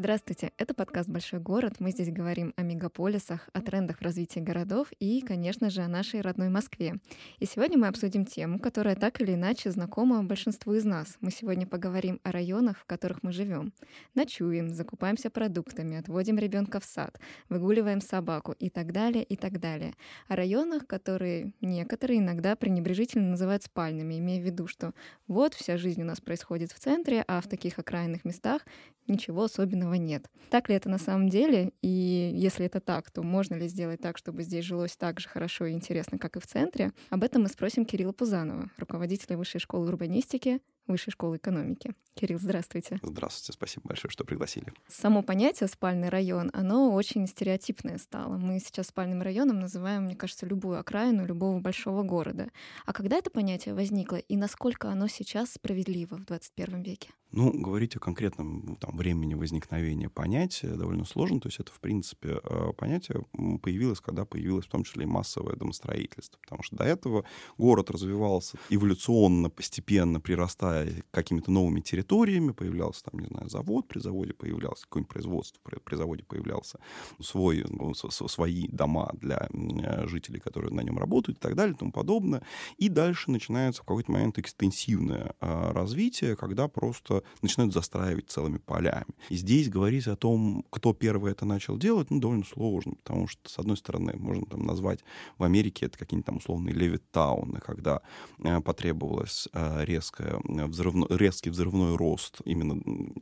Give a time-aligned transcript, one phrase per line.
[0.00, 1.74] Здравствуйте, это подкаст «Большой город».
[1.78, 6.22] Мы здесь говорим о мегаполисах, о трендах в развитии городов и, конечно же, о нашей
[6.22, 6.94] родной Москве.
[7.38, 11.18] И сегодня мы обсудим тему, которая так или иначе знакома большинству из нас.
[11.20, 13.74] Мы сегодня поговорим о районах, в которых мы живем.
[14.14, 19.92] Ночуем, закупаемся продуктами, отводим ребенка в сад, выгуливаем собаку и так далее, и так далее.
[20.28, 24.94] О районах, которые некоторые иногда пренебрежительно называют спальными, имея в виду, что
[25.28, 28.62] вот вся жизнь у нас происходит в центре, а в таких окраинных местах
[29.06, 30.28] ничего особенного нет.
[30.50, 31.72] Так ли это на самом деле?
[31.82, 31.88] И
[32.34, 35.72] если это так, то можно ли сделать так, чтобы здесь жилось так же хорошо и
[35.72, 36.92] интересно, как и в центре?
[37.10, 41.94] Об этом мы спросим Кирилла Пузанова, руководителя Высшей школы урбанистики Высшей школы экономики.
[42.14, 42.98] Кирилл, здравствуйте.
[43.02, 44.72] Здравствуйте, спасибо большое, что пригласили.
[44.88, 48.36] Само понятие «спальный район», оно очень стереотипное стало.
[48.38, 52.48] Мы сейчас спальным районом называем, мне кажется, любую окраину любого большого города.
[52.86, 57.10] А когда это понятие возникло и насколько оно сейчас справедливо в 21 веке?
[57.32, 61.40] Ну, говорить о конкретном там, времени возникновения понятия довольно сложно.
[61.40, 63.24] То есть это, в принципе, э, понятие
[63.62, 66.40] появилось, когда появилось в том числе и массовое домостроительство.
[66.40, 67.24] Потому что до этого
[67.56, 72.50] город развивался эволюционно, постепенно прирастая какими-то новыми территориями.
[72.50, 76.80] Появлялся там, не знаю, завод, при заводе появлялся какое-нибудь производство, при заводе появлялся
[77.20, 81.78] свой, ну, свои дома для э, жителей, которые на нем работают и так далее и
[81.78, 82.42] тому подобное.
[82.76, 89.06] И дальше начинается в какой-то момент экстенсивное э, развитие, когда просто начинают застраивать целыми полями.
[89.28, 93.48] И здесь говорить о том, кто первый это начал делать, ну, довольно сложно, потому что,
[93.48, 95.00] с одной стороны, можно там назвать
[95.38, 98.02] в Америке это какие-нибудь там условные левиттауны, когда
[98.38, 102.80] э, потребовалось э, резкое, взрывно, резкий взрывной рост именно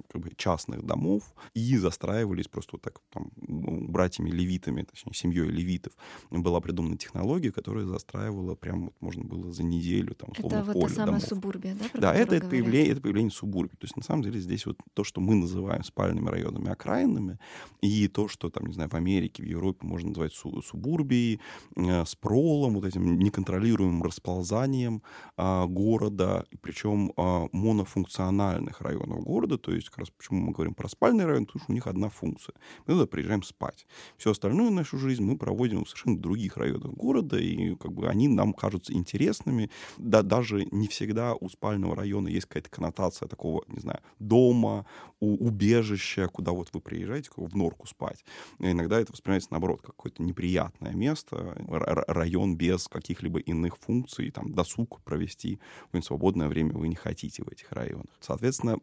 [0.08, 1.22] как бы, частных домов,
[1.55, 5.92] и застраивались просто вот так там братьями-левитами, точнее, семьей левитов.
[6.30, 10.88] Была придумана технология, которая застраивала прям, вот, можно было за неделю, там, условно, Это вот
[10.88, 12.00] та самая субурбия, да?
[12.00, 13.77] Да, это, это, появление, это появление субурбии.
[13.77, 17.38] То есть, на самом деле, здесь вот то, что мы называем спальными районами окраинными,
[17.80, 21.40] и то, что, там, не знаю, в Америке, в Европе можно называть су субурбией,
[21.76, 25.02] э, с пролом, вот этим неконтролируемым расползанием
[25.36, 30.88] э, города, причем э, монофункциональных районов города, то есть как раз почему мы говорим про
[30.88, 32.55] спальный район, потому что у них одна функция.
[32.86, 33.86] Мы туда приезжаем спать.
[34.16, 38.28] Всю остальную нашу жизнь мы проводим в совершенно других районах города, и как бы они
[38.28, 39.70] нам кажутся интересными.
[39.96, 44.86] Да, даже не всегда у спального района есть какая-то коннотация такого, не знаю, дома,
[45.20, 48.24] у, убежища, куда вот вы приезжаете, в норку спать.
[48.58, 54.52] И иногда это воспринимается, наоборот, как какое-то неприятное место, район без каких-либо иных функций, там,
[54.52, 55.61] досуг провести
[55.92, 58.06] в свободное время вы не хотите в этих районах.
[58.20, 58.78] Соответственно,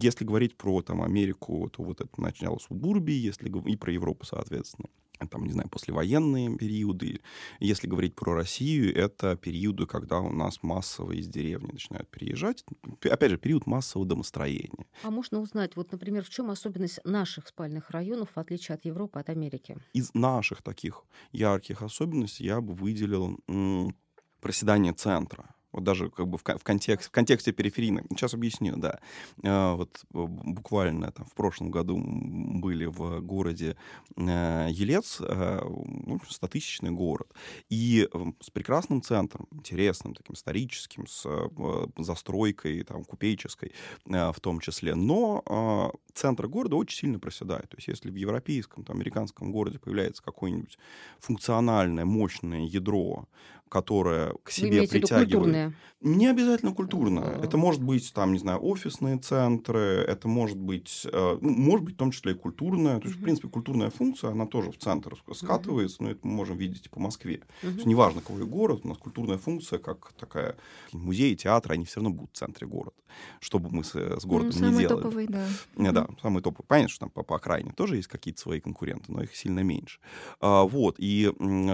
[0.00, 4.88] если говорить про там, Америку, то вот это начало субурбии, если и про Европу, соответственно
[5.30, 7.20] там, не знаю, послевоенные периоды.
[7.60, 12.64] Если говорить про Россию, это периоды, когда у нас массово из деревни начинают переезжать.
[13.02, 14.86] Опять же, период массового домостроения.
[15.02, 19.18] А можно узнать, вот, например, в чем особенность наших спальных районов, в отличие от Европы,
[19.18, 19.76] от Америки?
[19.94, 23.94] Из наших таких ярких особенностей я бы выделил м-
[24.40, 28.04] проседание центра вот даже как бы в, в, контекст, в контексте периферийных.
[28.10, 28.98] Сейчас объясню, да.
[29.44, 33.76] А, вот буквально там в прошлом году были в городе
[34.16, 37.32] э, Елец, э, ну, 100-тысячный город,
[37.68, 38.08] и
[38.40, 43.72] с прекрасным центром, интересным, таким историческим, с э, застройкой там купеческой
[44.06, 47.68] в том числе, но а, центр города очень сильно проседает.
[47.68, 50.78] То есть если в европейском, там, американском городе появляется какое-нибудь
[51.20, 53.28] функциональное, мощное ядро,
[53.68, 55.74] которое к себе Вы притягивает.
[56.02, 57.38] Не обязательно культурное.
[57.42, 61.94] Это может быть, там, не знаю, офисные центры, это может быть, э, ну, может быть,
[61.94, 63.00] в том числе и культурное.
[63.00, 66.58] То есть, в принципе, культурная функция, она тоже в центр скатывается, но это мы можем
[66.58, 67.40] видеть и по Москве.
[67.62, 70.56] То есть, неважно, какой город, у нас культурная функция, как такая
[70.92, 72.96] музей, театр, они все равно будут в центре города,
[73.40, 75.02] что бы мы с, с городом ну, не делали.
[75.02, 75.46] Топовый, да.
[75.76, 76.66] Не, да, самый топовый.
[76.68, 79.98] Понятно, что там по, по окраине тоже есть какие-то свои конкуренты, но их сильно меньше.
[80.40, 81.32] А, вот, и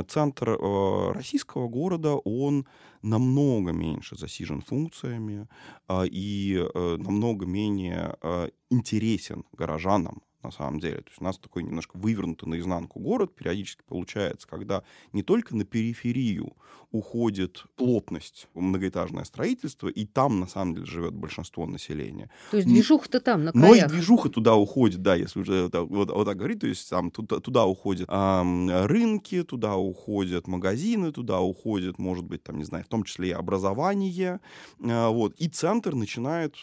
[0.08, 1.81] центр а, российского города,
[2.24, 2.66] он
[3.02, 5.48] намного меньше засижен функциями
[5.88, 10.98] а, и а, намного менее а, интересен горожанам на самом деле.
[10.98, 15.64] То есть у нас такой немножко вывернутый наизнанку город периодически получается, когда не только на
[15.64, 16.54] периферию
[16.92, 22.30] уходит плотность многоэтажное строительство, и там, на самом деле, живет большинство населения.
[22.50, 23.68] То есть движуха-то там, на краях.
[23.68, 26.88] Но и движуха туда уходит, да, если уже вот, вот, вот так говорить, то есть
[26.90, 32.64] там туда, туда уходят э, рынки, туда уходят магазины, туда уходит, может быть, там, не
[32.64, 34.40] знаю, в том числе и образование,
[34.80, 36.56] э, вот, и центр начинает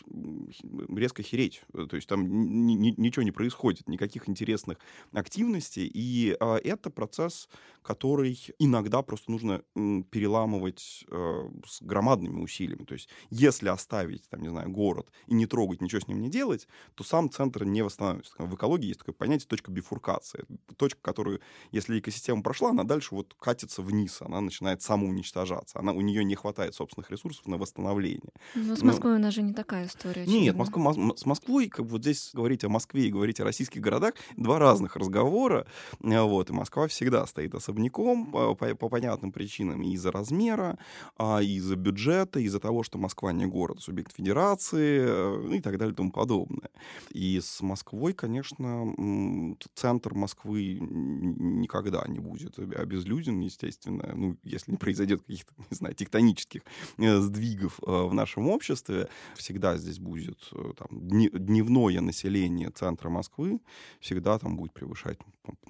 [0.96, 4.78] резко хереть, то есть там ничего не происходит происходит никаких интересных
[5.14, 7.48] активностей, и а, это процесс,
[7.90, 9.64] который иногда просто нужно
[10.12, 12.84] переламывать э, с громадными усилиями.
[12.84, 16.30] То есть если оставить, там, не знаю, город и не трогать, ничего с ним не
[16.30, 18.32] делать, то сам центр не восстановится.
[18.38, 20.46] В экологии есть такое понятие точка бифуркации.
[20.78, 21.42] Точка, которую,
[21.72, 25.80] если экосистема прошла, она дальше вот катится вниз, она начинает самоуничтожаться.
[25.80, 28.34] Она, у нее не хватает собственных ресурсов на восстановление.
[28.54, 30.28] Но с Москвой у нас же не такая история.
[30.28, 34.14] Нет, Москва, с Москвой, как вот здесь говорить о Москве и говорить о российских городах,
[34.38, 35.66] два разных разговора.
[36.04, 39.82] Э, вот, и Москва всегда стоит особняком по, по, по понятным причинам.
[39.82, 40.78] И из-за размера,
[41.18, 45.78] а, и из-за бюджета, из-за того, что Москва не город, субъект федерации, ну и так
[45.78, 46.70] далее и тому подобное.
[47.12, 55.22] И с Москвой, конечно, центр Москвы никогда не будет обезлюден, естественно, ну, если не произойдет
[55.22, 56.62] каких-то, не знаю, тектонических
[56.98, 63.60] э, сдвигов э, в нашем обществе, всегда здесь будет там, дневное население центра Москвы,
[64.00, 65.20] всегда там будет превышать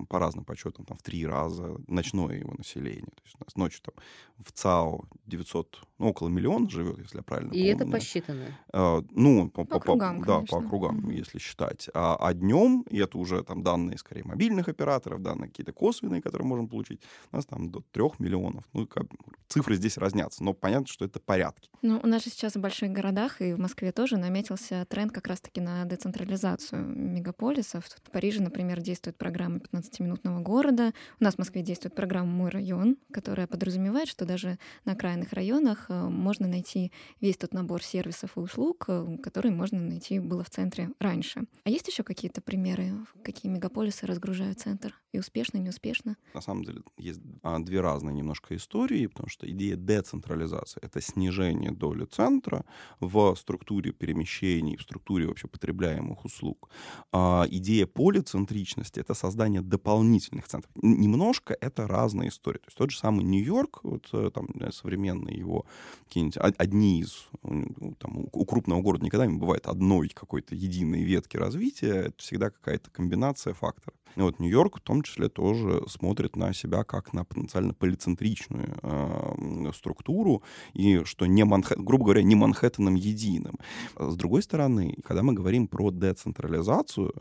[0.08, 3.12] по разным подсчетам там, в три раза ночное его население.
[3.16, 3.94] То есть у нас ночью там
[4.38, 7.76] в ЦАО 900, ну, около миллиона живет, если я правильно И помню.
[7.76, 8.46] это посчитано?
[8.72, 11.14] А, ну, по, по, по округам, Да, по округам, mm-hmm.
[11.14, 11.90] если считать.
[11.94, 16.48] А, а днем, и это уже там данные, скорее, мобильных операторов, данные какие-то косвенные, которые
[16.48, 17.02] можем получить,
[17.32, 18.64] у нас там до трех миллионов.
[18.74, 19.08] Ну, как,
[19.48, 21.70] цифры здесь разнятся, но понятно, что это порядки.
[21.82, 25.28] Ну, у нас же сейчас в больших городах, и в Москве тоже наметился тренд как
[25.28, 27.86] раз-таки на децентрализацию мегаполисов.
[27.86, 30.94] В Париже, например, действует программа 15-минутного города.
[31.20, 35.86] У нас в Москве действует программа «Мой район», которая подразумевает, что даже на окраинных районах
[35.88, 36.92] э, можно найти
[37.22, 41.44] весь тот набор сервисов и услуг, э, которые можно найти было в центре раньше.
[41.64, 42.92] А есть еще какие-то примеры,
[43.24, 44.94] какие мегаполисы разгружают центр?
[45.12, 46.18] И успешно, и неуспешно?
[46.36, 51.72] На самом деле есть а, две разные немножко истории, потому что идея децентрализации— это снижение
[51.72, 52.64] доли центра
[53.00, 56.70] в структуре перемещений, в структуре вообще потребляемых услуг.
[57.12, 60.72] А идея полицентричности— это создание дополнительных центров.
[60.76, 62.60] Немножко это разная история.
[62.60, 65.66] То есть тот же самый Нью-Йорк, вот э, там современные его
[66.06, 72.08] какие-нибудь, одни из, там, у крупного города никогда не бывает одной какой-то единой ветки развития,
[72.08, 73.96] это всегда какая-то комбинация факторов.
[74.16, 79.72] И вот Нью-Йорк в том числе тоже смотрит на себя как на потенциально полицентричную э,
[79.74, 80.44] структуру,
[80.74, 81.76] и что не Манхэ...
[81.78, 83.58] грубо говоря, не Манхэттеном единым.
[83.98, 87.14] С другой стороны, когда мы говорим про децентрализацию,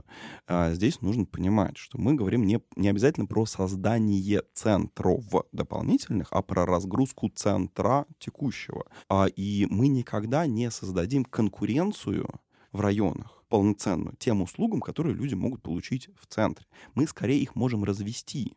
[0.46, 6.42] э, здесь нужно понимать, что мы говорим не, не обязательно про создание центров дополнительных, а
[6.42, 8.86] про разгрузку центра текущего.
[9.08, 12.28] А, и мы никогда не создадим конкуренцию
[12.72, 16.66] в районах полноценную тем услугам, которые люди могут получить в центре.
[16.94, 18.54] Мы скорее их можем развести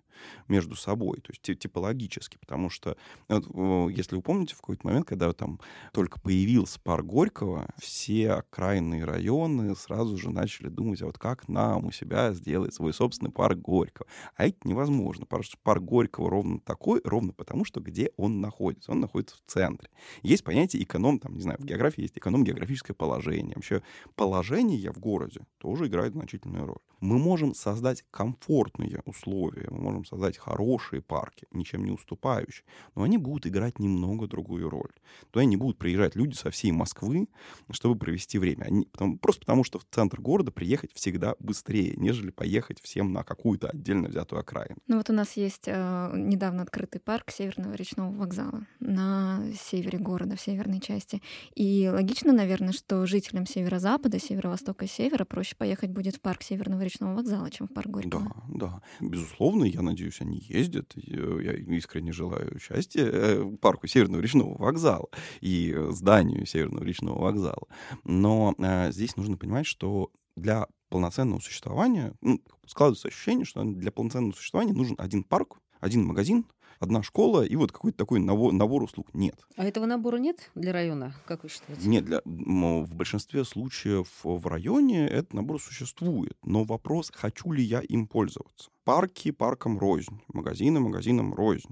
[0.48, 2.98] между собой, то есть типологически, потому что,
[3.30, 5.60] если вы помните, в какой-то момент, когда там
[5.94, 11.86] только появился парк Горького, все окраинные районы сразу же начали думать, а вот как нам
[11.86, 14.08] у себя сделать свой собственный парк Горького.
[14.36, 18.92] А это невозможно, потому что парк Горького ровно такой, ровно потому, что где он находится.
[18.92, 19.90] Он находится в центре.
[20.22, 23.54] Есть понятие эконом, там, не знаю, в географии есть эконом-географическое положение.
[23.56, 23.82] Вообще
[24.16, 26.80] положение в городе тоже играет значительную роль.
[27.00, 32.66] Мы можем создать комфортные условия, мы можем создать хорошие парки, ничем не уступающие,
[32.96, 34.92] но они будут играть немного другую роль.
[35.32, 37.28] Туда не будут приезжать люди со всей Москвы,
[37.70, 38.64] чтобы провести время.
[38.66, 43.24] Они, потому, просто потому, что в центр города приехать всегда быстрее, нежели поехать всем на
[43.24, 44.78] какую-то отдельно взятую окраину.
[44.88, 50.36] Ну вот у нас есть э, недавно открытый парк Северного речного вокзала на севере города,
[50.36, 51.22] в северной части.
[51.56, 56.82] И логично, наверное, что жителям северо-запада, северо-востока и севера проще поехать будет в парк Северного
[56.82, 58.34] речного вокзала, чем в парк Горького.
[58.48, 58.82] Да, да.
[59.00, 60.94] Безусловно, я надеюсь, они ездят.
[60.96, 67.68] Я искренне желаю счастья э, парку Северного речного вокзала и зданию Северного речного вокзала.
[68.04, 74.34] Но э, здесь нужно понимать, что для полноценного существования, ну, складывается ощущение, что для полноценного
[74.34, 76.46] существования нужен один парк, один магазин,
[76.82, 79.36] одна школа и вот какой-то такой набор, набор услуг нет.
[79.56, 81.88] А этого набора нет для района, как вы считаете?
[81.88, 86.36] Нет, для, в большинстве случаев в районе этот набор существует.
[86.44, 88.72] Но вопрос, хочу ли я им пользоваться.
[88.84, 91.70] Парки парком рознь, магазины магазинам рознь,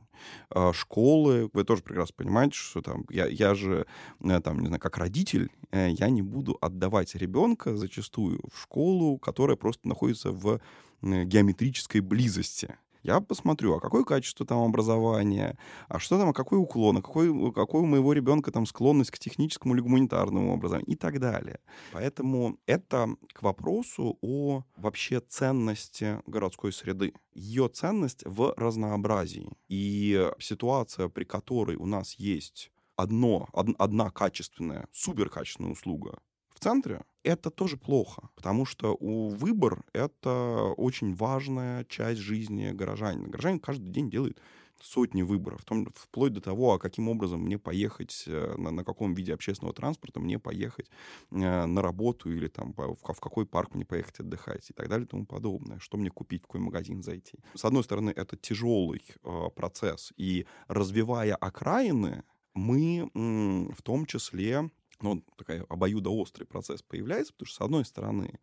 [0.51, 3.87] а, школы, вы тоже прекрасно понимаете, что там я, я же,
[4.21, 9.17] э, там, не знаю, как родитель, э, я не буду отдавать ребенка зачастую в школу,
[9.17, 10.61] которая просто находится в
[11.01, 16.97] геометрической близости я посмотрю, а какое качество там образования, а что там, а какой уклон,
[16.97, 21.19] а какой, какой у моего ребенка там склонность к техническому или гуманитарному образованию и так
[21.19, 21.59] далее.
[21.91, 27.13] Поэтому это к вопросу о вообще ценности городской среды.
[27.33, 29.49] Ее ценность в разнообразии.
[29.67, 36.19] И ситуация, при которой у нас есть одно, од, одна качественная, суперкачественная услуга
[36.59, 43.29] в центре, это тоже плохо, потому что у выбор— это очень важная часть жизни горожанина.
[43.29, 44.41] Горожанин каждый день делает
[44.81, 49.13] сотни выборов, том, вплоть до того, а каким образом мне поехать, э, на, на каком
[49.13, 50.89] виде общественного транспорта мне поехать
[51.31, 55.05] э, на работу или там в, в какой парк мне поехать отдыхать и так далее
[55.05, 57.39] и тому подобное, что мне купить, в какой магазин зайти.
[57.55, 62.23] С одной стороны, это тяжелый э, процесс, и развивая окраины,
[62.53, 64.69] мы в том числе
[65.01, 68.39] ну, такая обоюдоострый процесс появляется, потому что, с одной стороны,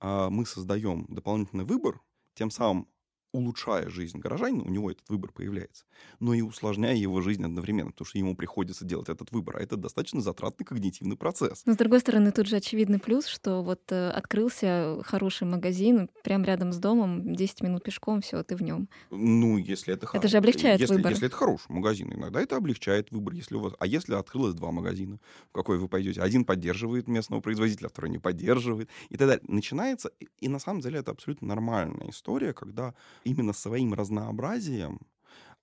[0.00, 2.00] э, мы создаем дополнительный выбор,
[2.34, 2.88] тем самым
[3.32, 5.84] улучшая жизнь горожанина, у него этот выбор появляется,
[6.18, 9.76] но и усложняя его жизнь одновременно, потому что ему приходится делать этот выбор, а это
[9.76, 11.62] достаточно затратный когнитивный процесс.
[11.66, 16.44] Но, с другой стороны, тут же очевидный плюс, что вот э, открылся хороший магазин прямо
[16.44, 18.88] рядом с домом, 10 минут пешком, все, ты в нем.
[19.10, 20.08] Ну, если это...
[20.12, 21.12] Это же облегчает если, выбор.
[21.12, 23.34] Если это хороший магазин, иногда это облегчает выбор.
[23.34, 23.74] Если у вас...
[23.78, 25.18] А если открылось два магазина,
[25.48, 26.22] в какой вы пойдете?
[26.22, 29.44] Один поддерживает местного производителя, а второй не поддерживает, и так далее.
[29.46, 35.00] Начинается, и на самом деле это абсолютно нормальная история, когда именно своим разнообразием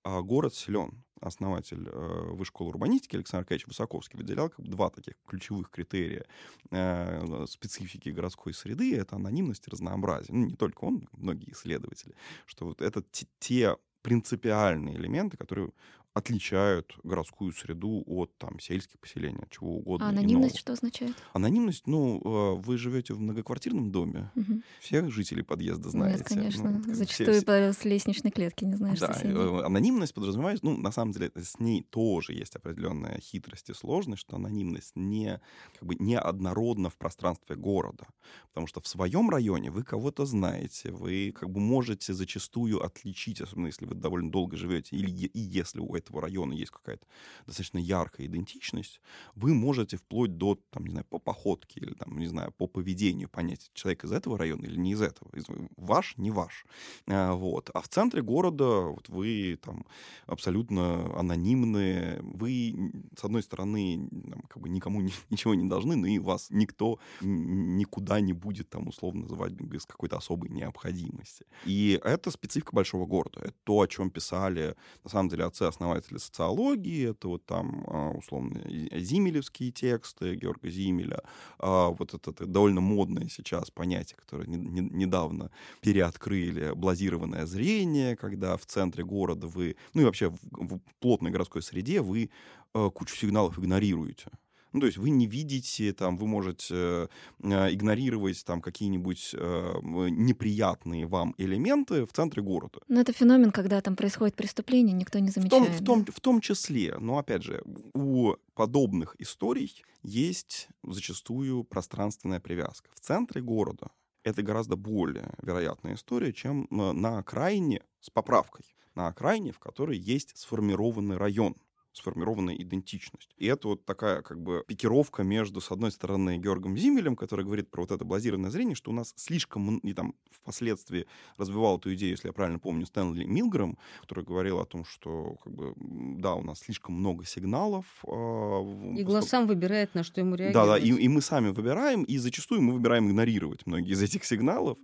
[0.04, 1.04] а, город силен.
[1.20, 6.24] Основатель э, Высшей школы урбанистики Александр Аркадьевич Высоковский выделял как бы два таких ключевых критерия
[6.70, 8.96] э, специфики городской среды.
[8.96, 10.36] Это анонимность и разнообразие.
[10.36, 12.14] Ну, не только он, многие исследователи.
[12.46, 13.02] Что вот это
[13.40, 15.72] те принципиальные элементы, которые
[16.18, 20.06] отличают городскую среду от там, сельских поселений, от чего угодно.
[20.06, 20.58] А анонимность иного.
[20.58, 21.16] что означает?
[21.32, 24.62] Анонимность, ну, э, вы живете в многоквартирном доме, угу.
[24.80, 26.18] всех жителей подъезда знаете.
[26.18, 26.70] Нет, конечно.
[26.70, 29.34] Ну, Зачастую все, по с лестничной клетки не знаешь да, соседей.
[29.34, 34.22] Э, анонимность подразумевает, ну, на самом деле, с ней тоже есть определенная хитрость и сложность,
[34.22, 35.40] что анонимность не,
[35.78, 38.06] как бы, не однородна в пространстве города.
[38.48, 43.66] Потому что в своем районе вы кого-то знаете, вы как бы можете зачастую отличить, особенно
[43.66, 47.06] если вы довольно долго живете, или и если у этого района есть какая-то
[47.46, 49.00] достаточно яркая идентичность,
[49.34, 53.28] вы можете вплоть до, там, не знаю, по походке или, там, не знаю, по поведению
[53.28, 55.30] понять, человек из этого района или не из этого.
[55.76, 56.64] Ваш, не ваш.
[57.06, 57.70] А, вот.
[57.74, 59.84] А в центре города вот вы там
[60.26, 65.00] абсолютно анонимны, вы, с одной стороны, там, как бы никому
[65.30, 70.16] ничего не должны, но и вас никто никуда не будет там условно называть без какой-то
[70.16, 71.46] особой необходимости.
[71.64, 73.40] И это специфика большого города.
[73.42, 75.44] Это то, о чем писали, на самом деле,
[75.92, 78.60] отцы-основатели социологии, это вот там, а, условно,
[78.92, 81.22] зимелевские тексты Георга Зимеля,
[81.58, 88.16] а, вот это, это довольно модное сейчас понятие, которое не, не, недавно переоткрыли, блазированное зрение,
[88.16, 92.30] когда в центре города вы, ну и вообще в, в плотной городской среде вы
[92.74, 94.30] а, кучу сигналов игнорируете.
[94.72, 97.08] Ну, то есть вы не видите, там, вы можете э,
[97.40, 102.80] игнорировать там какие-нибудь э, неприятные вам элементы в центре города.
[102.88, 105.70] Но это феномен, когда там происходит преступление, никто не замечает.
[105.70, 107.62] В том, в том, в том числе, но опять же,
[107.94, 112.90] у подобных историй есть зачастую пространственная привязка.
[112.94, 113.90] В центре города
[114.24, 118.64] это гораздо более вероятная история, чем на окраине с поправкой.
[118.94, 121.56] На окраине, в которой есть сформированный район
[121.98, 123.34] сформированная идентичность.
[123.36, 127.70] И это вот такая как бы пикировка между, с одной стороны, Георгом Зимелем, который говорит
[127.70, 132.12] про вот это блазированное зрение, что у нас слишком, и там впоследствии развивал эту идею,
[132.12, 136.42] если я правильно помню, Стэнли Милграм, который говорил о том, что как бы, да, у
[136.42, 137.84] нас слишком много сигналов.
[138.06, 140.68] Э, и глаз сам выбирает, на что ему реагировать.
[140.68, 144.24] Да, да, и, и мы сами выбираем, и зачастую мы выбираем игнорировать многие из этих
[144.24, 144.78] сигналов.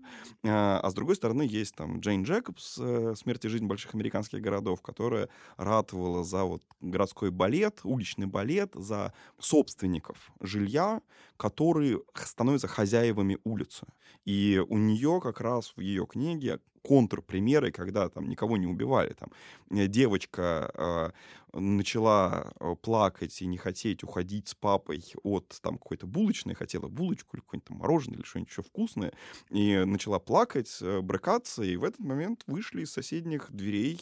[0.44, 2.80] А, а с другой стороны, есть там Джейн Джекобс
[3.16, 6.62] «Смерть и жизнь больших американских городов», которая ратовала за вот
[7.04, 11.02] городской балет, уличный балет, за собственников жилья,
[11.37, 13.87] которые становятся хозяевами улицы.
[14.25, 19.14] И у нее как раз в ее книге контрпримеры, когда там никого не убивали.
[19.14, 19.31] Там
[19.71, 26.07] э, девочка э, начала э, плакать и не хотеть уходить с папой от там какой-то
[26.07, 29.12] булочной, хотела булочку или какое-нибудь там мороженое или что-нибудь еще вкусное,
[29.50, 33.99] и начала плакать, э, брыкаться, и в этот момент вышли из соседних дверей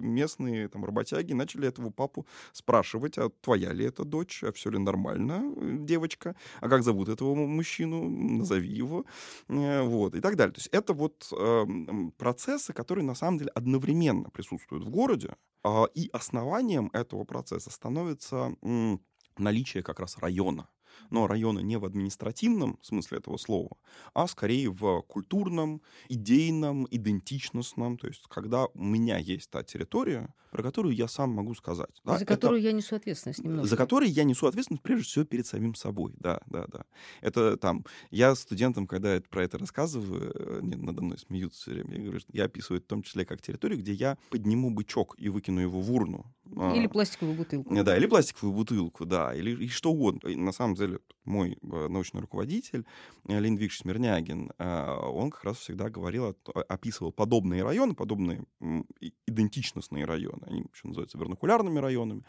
[0.00, 4.78] местные там работяги, начали этого папу спрашивать, а твоя ли это дочь, а все ли
[4.78, 5.52] нормально,
[5.84, 9.04] девочка, а как зовут этого мужчину, назови его,
[9.48, 10.54] вот, и так далее.
[10.54, 15.86] То есть это вот эм, процессы, которые на самом деле одновременно присутствуют в городе, а,
[15.92, 18.54] и основанием этого процесса становится
[19.36, 20.68] наличие как раз района
[21.10, 23.76] но района не в административном смысле этого слова,
[24.14, 27.98] а скорее в культурном, идейном, идентичностном.
[27.98, 32.02] То есть, когда у меня есть та территория, про которую я сам могу сказать.
[32.04, 33.66] Да, за которую это, я несу ответственность немного.
[33.66, 36.12] За которую я несу ответственность, прежде всего, перед самим собой.
[36.18, 36.84] Да, да, да.
[37.22, 37.84] Это там...
[38.10, 41.94] Я студентам, когда про это рассказываю, они надо мной смеются все время.
[41.94, 45.30] Я говорю, что я описываю в том числе как территорию, где я подниму бычок и
[45.30, 46.30] выкину его в урну.
[46.74, 47.82] Или а, пластиковую бутылку.
[47.82, 50.28] Да, или пластиковую бутылку, да, или и что угодно.
[50.28, 50.81] И на самом деле
[51.24, 52.84] мой э, научный руководитель
[53.28, 56.36] э, Линдвиг Смирнягин, э, он как раз всегда говорил,
[56.68, 58.44] описывал подобные районы, подобные
[59.26, 62.24] идентичностные районы, они еще называются вернокулярными районами,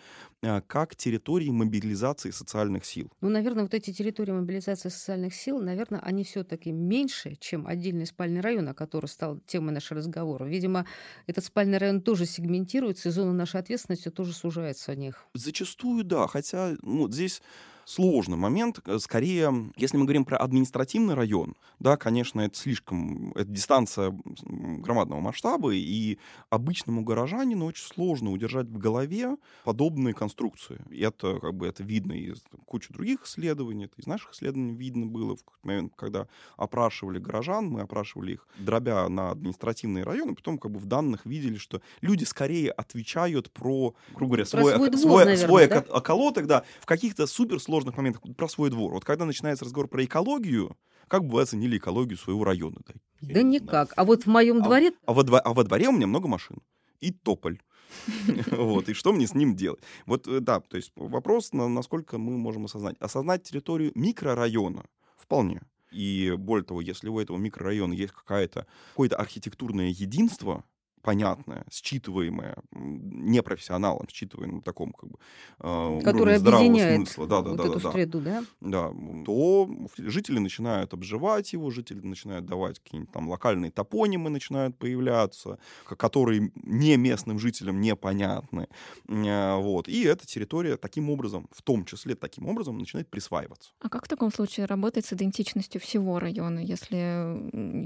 [0.67, 3.12] как территории мобилизации социальных сил.
[3.22, 8.41] Ну, наверное, вот эти территории мобилизации социальных сил, наверное, они все-таки меньше, чем отдельный спальный
[8.41, 10.45] район, о который стал темой нашего разговора.
[10.45, 10.86] Видимо,
[11.27, 15.25] этот спальный район тоже сегментируется, и зона нашей ответственности тоже сужается о них.
[15.33, 17.41] Зачастую, да, хотя ну, здесь
[17.85, 18.79] сложный момент.
[18.85, 24.13] Э, скорее, если мы говорим про административный район, да, конечно, это слишком, это дистанция
[24.43, 26.17] громадного масштаба, и
[26.49, 30.79] обычному горожанину очень сложно удержать в голове подобные конструкции.
[30.89, 35.05] И это, как бы, это видно из кучи других исследований, это из наших исследований видно
[35.05, 40.71] было в момент, когда опрашивали горожан, мы опрашивали их, дробя на административные районы, потом как
[40.71, 45.25] бы в данных видели, что люди скорее отвечают про, грубо говоря, свой, свой, двор, свой,
[45.25, 45.79] наверное, свой да?
[45.89, 48.93] околоток, да, в каких-то суперсложных сложных моментах про свой двор.
[48.93, 50.77] Вот когда начинается разговор про экологию,
[51.07, 52.77] как бы вы оценили экологию своего района?
[52.85, 52.93] Да,
[53.33, 53.93] да никак.
[53.95, 54.91] А вот в моем а, дворе...
[55.07, 56.61] А во, а во дворе у меня много машин.
[56.99, 57.59] И тополь.
[58.51, 59.81] Вот, и что мне с ним делать?
[60.05, 62.95] Вот, э, да, то есть вопрос, насколько мы можем осознать.
[62.99, 64.85] Осознать территорию микрорайона
[65.17, 65.61] вполне.
[65.91, 68.67] И более того, если у этого микрорайона есть какое-то
[69.15, 70.63] архитектурное единство,
[71.03, 75.17] понятное, считываемое непрофессионалом, считываемое на таком как бы
[75.60, 78.43] э, Которое объединяет смысла, да, да, вот да, эту да, среду, да?
[78.62, 78.91] Да,
[79.25, 86.51] то жители начинают обживать его, жители начинают давать какие-нибудь там локальные топонимы начинают появляться, которые
[86.55, 88.67] не местным жителям непонятны,
[89.10, 93.72] э, вот, и эта территория таким образом, в том числе таким образом, начинает присваиваться.
[93.81, 96.95] А как в таком случае работает с идентичностью всего района, если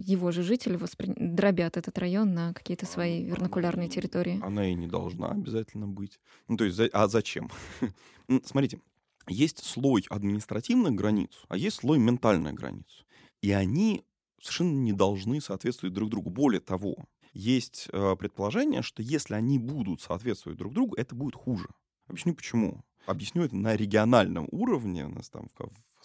[0.08, 1.12] его же жители воспри...
[1.16, 4.40] дробят этот район на какие-то свои своей вернокулярной территории.
[4.44, 6.20] Она и не должна обязательно быть.
[6.48, 7.50] Ну, то есть, а зачем?
[8.44, 8.80] Смотрите,
[9.28, 13.06] есть слой административных границ, а есть слой ментальных границ.
[13.42, 14.04] И они
[14.42, 16.30] совершенно не должны соответствовать друг другу.
[16.30, 16.96] Более того,
[17.34, 21.70] есть э, предположение, что если они будут соответствовать друг другу, это будет хуже.
[22.08, 22.84] Объясню почему.
[23.06, 25.06] Объясню это на региональном уровне.
[25.06, 25.54] У нас там в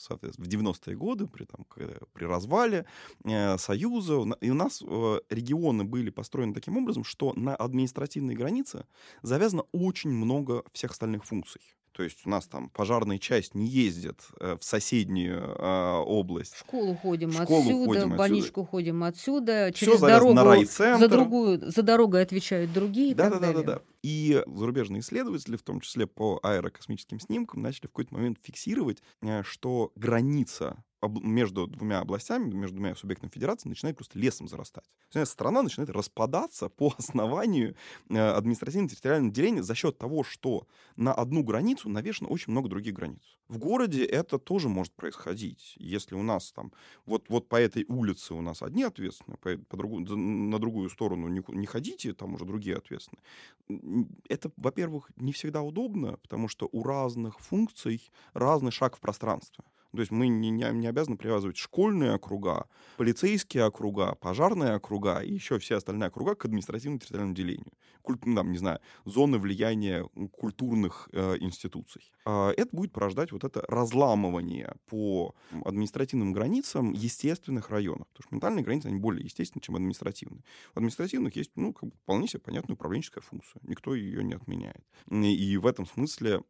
[0.03, 1.67] соответственно, в 90-е годы, при, там,
[2.13, 2.87] при развале
[3.25, 4.23] э, Союза.
[4.41, 8.87] И у нас э, регионы были построены таким образом, что на административной границе
[9.23, 11.63] завязано очень много всех остальных функций.
[11.93, 16.55] То есть у нас там пожарная часть не ездит э, в соседнюю э, область.
[16.55, 18.71] В школу ходим в школу отсюда, ходим в больничку отсюда.
[18.71, 19.73] ходим отсюда.
[19.75, 21.01] Через Всё дорогу на райцентр.
[21.01, 23.15] за другую, за дорогой отвечают другие.
[23.15, 23.83] Да, да, да, да, да.
[24.03, 29.43] И зарубежные исследователи, в том числе по аэрокосмическим снимкам, начали в какой-то момент фиксировать, э,
[29.45, 34.85] что граница между двумя областями, между двумя субъектами федерации начинает просто лесом зарастать.
[35.25, 37.77] Страна начинает распадаться по основанию
[38.09, 43.37] э, административно-территориального деления за счет того, что на одну границу навешено очень много других границ.
[43.53, 45.75] В городе это тоже может происходить.
[45.77, 46.73] Если у нас там
[47.05, 51.29] вот, вот по этой улице у нас одни ответственные, по, по другую, на другую сторону
[51.29, 53.23] не, не ходите, там уже другие ответственные.
[54.31, 59.63] Это, во-первых, не всегда удобно, потому что у разных функций разный шаг в пространстве.
[59.93, 65.35] То есть мы не, не, не обязаны привязывать школьные округа, полицейские округа, пожарные округа и
[65.35, 67.73] еще все остальные округа к административно-территориальному делению.
[68.03, 72.13] Культ, ну, там, не знаю, зоны влияния культурных э, институций.
[72.27, 75.35] Э, это будет порождать вот это разламывание по
[75.65, 78.09] административным границам естественных районов.
[78.09, 80.43] Потому что ментальные границы, они более естественны, чем административные.
[80.75, 83.61] У административных есть, ну, как бы вполне себе понятная управленческая функция.
[83.63, 84.85] Никто ее не отменяет.
[85.11, 86.43] И в этом смысле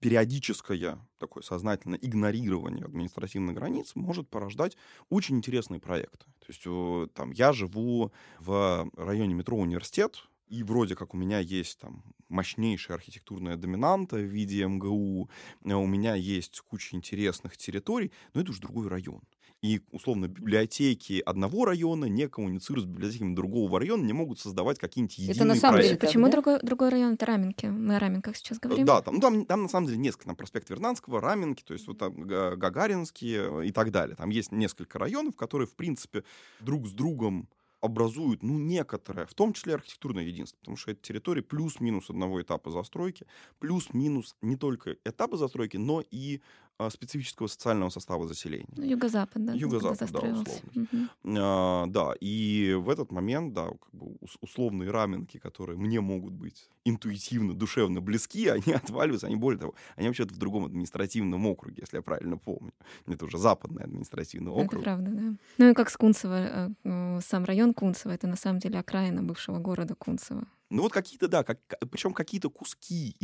[0.00, 4.76] периодическое такое сознательное игнорирование административных границ может порождать
[5.08, 6.26] очень интересные проекты.
[6.40, 11.78] То есть там я живу в районе метро Университет, и вроде как у меня есть
[11.78, 15.30] там мощнейшая архитектурная доминанта в виде МГУ,
[15.64, 19.22] э, у меня есть куча интересных территорий, но это уже другой район
[19.62, 25.18] и, условно, библиотеки одного района не коммуницируют с библиотеками другого района, не могут создавать какие-нибудь
[25.18, 25.96] единые Это на самом проекты.
[25.96, 26.32] деле, почему да?
[26.32, 27.66] другой, другой район— это Раменки?
[27.66, 28.86] Мы о Раменках сейчас говорим.
[28.86, 31.86] Да, там, ну, там, там на самом деле несколько, там проспект Вернадского, Раменки, то есть
[31.86, 34.16] вот там Гагаринские и так далее.
[34.16, 36.24] Там есть несколько районов, которые, в принципе,
[36.60, 37.48] друг с другом
[37.80, 42.70] образуют, ну, некоторое, в том числе архитектурное единство, потому что это территория плюс-минус одного этапа
[42.70, 43.26] застройки,
[43.58, 46.40] плюс-минус не только этапа застройки, но и
[46.88, 48.68] специфического социального состава заселения.
[48.76, 49.52] Ну, юго-запад, да?
[49.52, 50.44] Юго-запад, да, условно.
[50.74, 51.38] Угу.
[51.38, 56.70] А, да, и в этот момент, да, как бы условные раменки, которые мне могут быть
[56.84, 61.96] интуитивно, душевно близки, они отваливаются, они более того, они вообще-то в другом административном округе, если
[61.96, 62.72] я правильно помню.
[63.06, 64.74] Это уже западный административный округ.
[64.74, 65.34] Это правда, да.
[65.58, 69.58] Ну и как с Кунцево, э, сам район Кунцево, это на самом деле окраина бывшего
[69.58, 70.46] города Кунцево.
[70.70, 71.58] Ну вот какие-то, да, как,
[71.90, 73.16] причем какие-то куски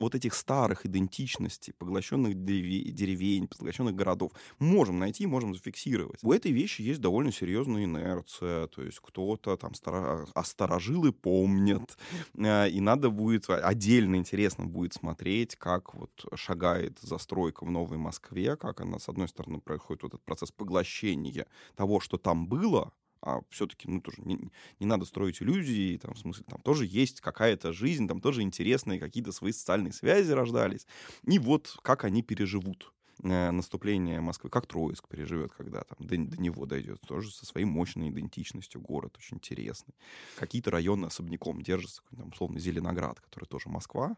[0.00, 6.20] вот этих старых идентичностей, поглощенных деревень, поглощенных городов, можем найти, можем зафиксировать.
[6.22, 10.26] У этой вещи есть довольно серьезная инерция, то есть кто-то там стара...
[10.34, 11.98] а старожилы помнят,
[12.34, 18.56] э, и надо будет, отдельно интересно будет смотреть, как вот шагает застройка в Новой Москве,
[18.56, 22.92] как она, с одной стороны, происходит вот этот процесс поглощения того, что там было,
[23.24, 27.20] а все-таки, ну, тоже не, не надо строить иллюзии, там, в смысле, там тоже есть
[27.22, 30.86] какая-то жизнь, там тоже интересные какие-то свои социальные связи рождались.
[31.26, 32.92] И вот как они переживут
[33.24, 38.10] наступление Москвы, как Троицк переживет, когда там до, до него дойдет, тоже со своей мощной
[38.10, 39.94] идентичностью город, очень интересный.
[40.36, 44.16] Какие-то районы особняком держатся, там, условно, Зеленоград, который тоже Москва,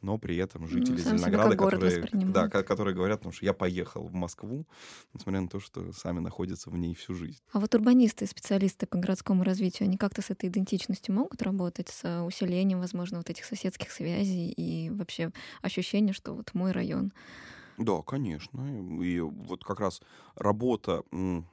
[0.00, 4.06] но при этом ну, жители ну, Зеленограда, которые, да, которые говорят, потому что я поехал
[4.06, 4.66] в Москву,
[5.12, 7.40] несмотря на то, что сами находятся в ней всю жизнь.
[7.52, 12.24] А вот урбанисты, специалисты по городскому развитию, они как-то с этой идентичностью могут работать, с
[12.24, 15.32] усилением, возможно, вот этих соседских связей и вообще
[15.62, 17.12] ощущение, что вот мой район
[17.78, 19.02] да, конечно.
[19.02, 20.00] И вот как раз
[20.34, 21.02] работа,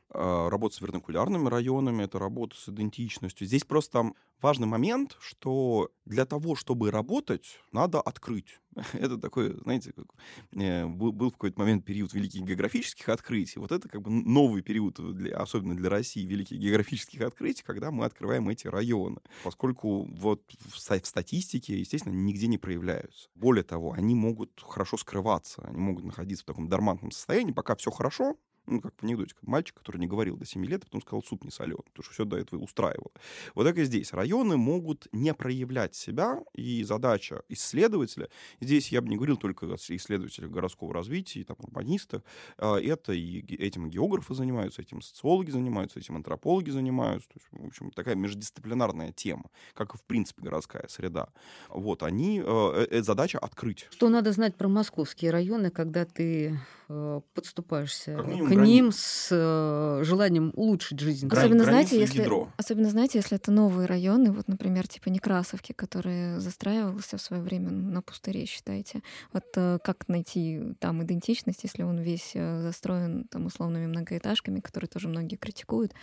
[0.10, 3.46] а, работа с верникулярными районами, это работа с идентичностью.
[3.46, 4.12] Здесь просто
[4.42, 8.60] важный момент, что для того, чтобы работать, надо открыть.
[8.94, 10.06] Это такой, знаете, как,
[10.54, 13.60] э, был в какой-то момент период великих географических открытий.
[13.60, 18.06] Вот это как бы новый период, для, особенно для России, великих географических открытий, когда мы
[18.06, 19.22] открываем эти районы.
[19.44, 23.30] Поскольку вот в, в статистике, естественно, нигде не проявляются.
[23.36, 27.92] Более того, они могут хорошо скрываться, они могут находиться в таком дормантном состоянии, пока все
[27.92, 28.36] хорошо,
[28.68, 31.44] ну, как в анекдоте, мальчик, который не говорил до 7 лет, а потом сказал, суп
[31.44, 33.12] не солен, потому что все до этого устраивало.
[33.54, 34.14] Вот так и здесь.
[34.14, 38.30] Районы могут не проявлять себя, и задача исследователя,
[38.62, 42.24] здесь я бы не говорил только о исследователях городского развития, там, урбанистах,
[42.58, 47.68] а, это и этим географы занимаются, этим социологи занимаются, этим антропологи занимаются, то есть, в
[47.68, 51.30] общем, такая междисциплинарная тема, как и, в принципе, городская среда.
[51.70, 53.88] Вот, они, э, э, задача открыть.
[53.92, 60.52] Что надо знать про московские районы, когда ты э, подступаешься к ним с э, желанием
[60.56, 61.28] улучшить жизнь.
[61.32, 67.18] Особенно, знаете, если, особенно, знаете, если это новые районы, вот, например, типа Некрасовки, который застраивался
[67.18, 69.02] в свое время на пустыре, считаете.
[69.34, 74.88] Вот э, как найти там идентичность, если он весь э, застроен там условными многоэтажками, которые
[74.88, 75.94] тоже многие критикуют?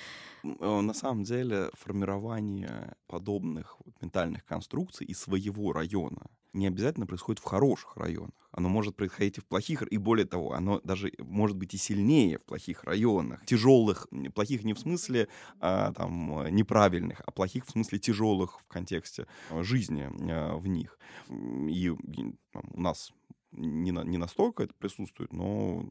[0.43, 7.45] На самом деле формирование подобных вот, ментальных конструкций и своего района не обязательно происходит в
[7.45, 8.35] хороших районах.
[8.51, 12.39] Оно может происходить и в плохих, и более того, оно даже может быть и сильнее
[12.39, 13.45] в плохих районах.
[13.47, 15.29] Тяжелых, плохих не в смысле
[15.61, 20.99] а, там, неправильных, а плохих в смысле тяжелых в контексте а, жизни а, в них.
[21.31, 23.13] И, и там, у нас
[23.53, 25.87] не, на, не настолько это присутствует, но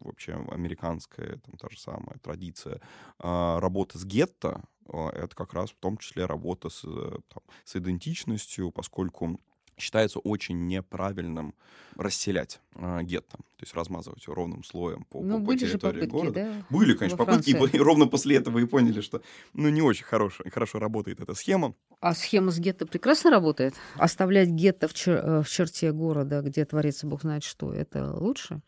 [0.00, 2.80] вообще американская, там, та же самая традиция
[3.18, 8.70] а, работы с гетто, это как раз в том числе работа с, там, с идентичностью,
[8.70, 9.38] поскольку
[9.78, 11.54] считается очень неправильным
[11.96, 16.12] расселять э, гетто, то есть размазывать его ровным слоем по, ну, по, по территории попытки,
[16.12, 16.32] города.
[16.44, 16.66] Да?
[16.70, 19.20] Были, конечно, попытки, и ровно после этого и поняли, что
[19.52, 21.74] ну, не очень хорошо, хорошо работает эта схема.
[22.00, 23.74] А схема с гетто прекрасно работает?
[23.96, 28.60] Оставлять гетто в, чер- э, в черте города, где творится бог знает что, это лучше?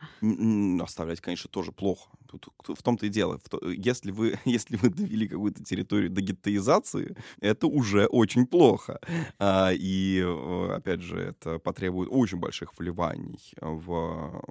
[0.80, 2.10] Оставлять, конечно, тоже плохо.
[2.62, 3.40] В том-то и дело.
[3.62, 9.00] Если вы, если вы довели какую-то территорию до геттоизации, это уже очень плохо.
[9.38, 14.42] А, и, э, опять же, это потребует очень больших вливаний в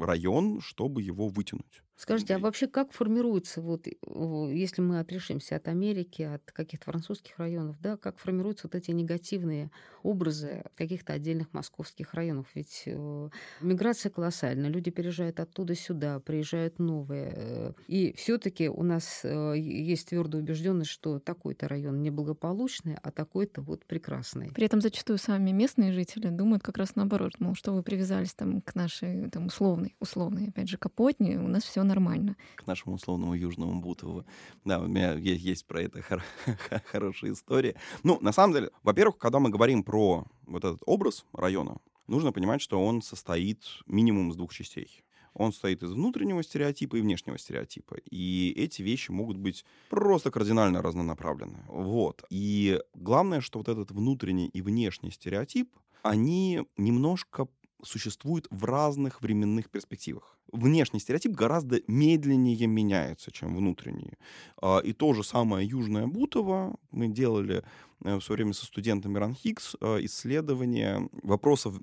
[0.00, 1.82] район, чтобы его вытянуть.
[1.96, 7.80] Скажите, а вообще как формируется, вот, если мы отрешимся от Америки, от каких-то французских районов,
[7.80, 9.70] да, как формируются вот эти негативные
[10.02, 12.48] образы каких-то отдельных московских районов?
[12.54, 13.28] Ведь э,
[13.60, 17.32] миграция колоссальна, люди переезжают оттуда сюда, приезжают новые.
[17.36, 23.62] Э, и все-таки у нас э, есть твердая убежденность, что такой-то район неблагополучный, а такой-то
[23.62, 24.50] вот прекрасный.
[24.50, 28.60] При этом зачастую сами местные жители думают как раз наоборот, мол, что вы привязались там
[28.62, 32.36] к нашей там, условной, условной, опять же, Капотне, у нас все нормально.
[32.56, 34.24] К нашему условному Южному Бутову.
[34.64, 36.22] Да, у меня есть, про это хор-
[36.90, 37.74] хорошая история.
[38.02, 42.60] Ну, на самом деле, во-первых, когда мы говорим про вот этот образ района, нужно понимать,
[42.60, 45.04] что он состоит минимум из двух частей.
[45.34, 47.96] Он состоит из внутреннего стереотипа и внешнего стереотипа.
[48.08, 51.64] И эти вещи могут быть просто кардинально разнонаправлены.
[51.66, 52.24] Вот.
[52.30, 55.70] И главное, что вот этот внутренний и внешний стереотип,
[56.02, 57.48] они немножко
[57.84, 64.12] существуют в разных временных перспективах внешний стереотип гораздо медленнее меняется, чем внутренний.
[64.60, 67.64] А, и то же самое Южное Бутово мы делали
[68.04, 71.74] в свое время со студентами РАНХИКС исследование вопросов,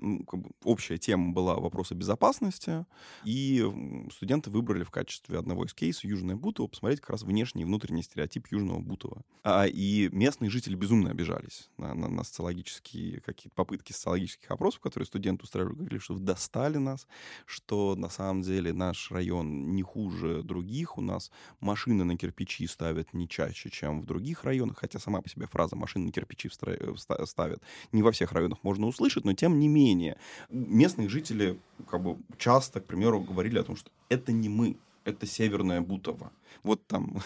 [0.62, 2.86] общая тема была вопросы безопасности,
[3.24, 3.64] и
[4.12, 8.02] студенты выбрали в качестве одного из кейсов Южное Бутово посмотреть как раз внешний и внутренний
[8.02, 9.22] стереотип Южного Бутова.
[9.42, 15.06] А, и местные жители безумно обижались на, на, на социологические какие-то попытки социологических опросов, которые
[15.06, 17.08] студенты устраивали, говорили, что достали нас,
[17.46, 23.12] что на самом деле наш район не хуже других, у нас машины на кирпичи ставят
[23.12, 28.02] не чаще, чем в других районах, хотя сама по себе фраза «машины кирпичи ставят» не
[28.02, 30.16] во всех районах можно услышать, но тем не менее
[30.50, 35.26] местные жители как бы часто, к примеру, говорили о том, что это не мы, это
[35.26, 36.32] Северная Бутова.
[36.62, 37.18] Вот там,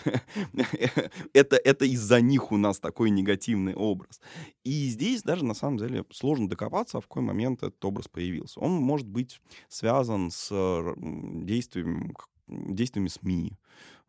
[1.33, 4.21] это, это из-за них у нас такой негативный образ.
[4.65, 8.61] И здесь даже на самом деле сложно докопаться, а в какой момент этот образ появился.
[8.61, 10.49] Он может быть связан с
[10.97, 12.15] действиями,
[12.49, 13.53] действиями СМИ,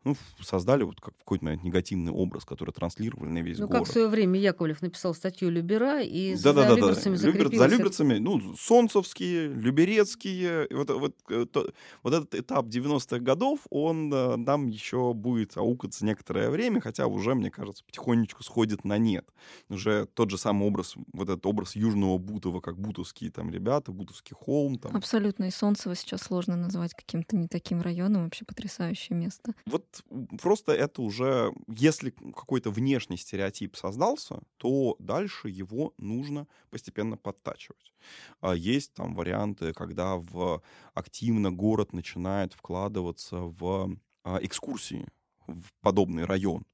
[0.04, 3.80] ну, создали вот как какой-то момент негативный образ, который транслировали на весь ну, город.
[3.80, 7.16] Ну, как в свое время Яковлев написал статью «Любера», и да, да, за да, Люберцами
[7.16, 7.22] да.
[7.22, 7.58] закрепилось...
[7.58, 11.70] За Люберцами, ну, Солнцевские, Люберецкие, вот, вот, э, то,
[12.02, 17.34] вот этот этап 90-х годов, он э, нам еще будет аукаться некоторое время, хотя уже,
[17.34, 19.26] мне кажется, потихонечку сходит на нет.
[19.68, 24.34] Уже тот же самый образ, вот этот образ Южного Бутова, как бутовские там ребята, Бутовский
[24.34, 24.78] холм.
[24.78, 24.96] Там.
[24.96, 29.54] Абсолютно, и Солнцево сейчас сложно назвать каким-то не таким районом, вообще потрясающее место.
[29.66, 29.84] Вот
[30.40, 37.92] просто это уже, если какой-то внешний стереотип создался, то дальше его нужно постепенно подтачивать.
[38.40, 40.62] А есть там варианты, когда в
[40.94, 45.06] активно город начинает вкладываться в а, экскурсии
[45.46, 46.64] в подобный район.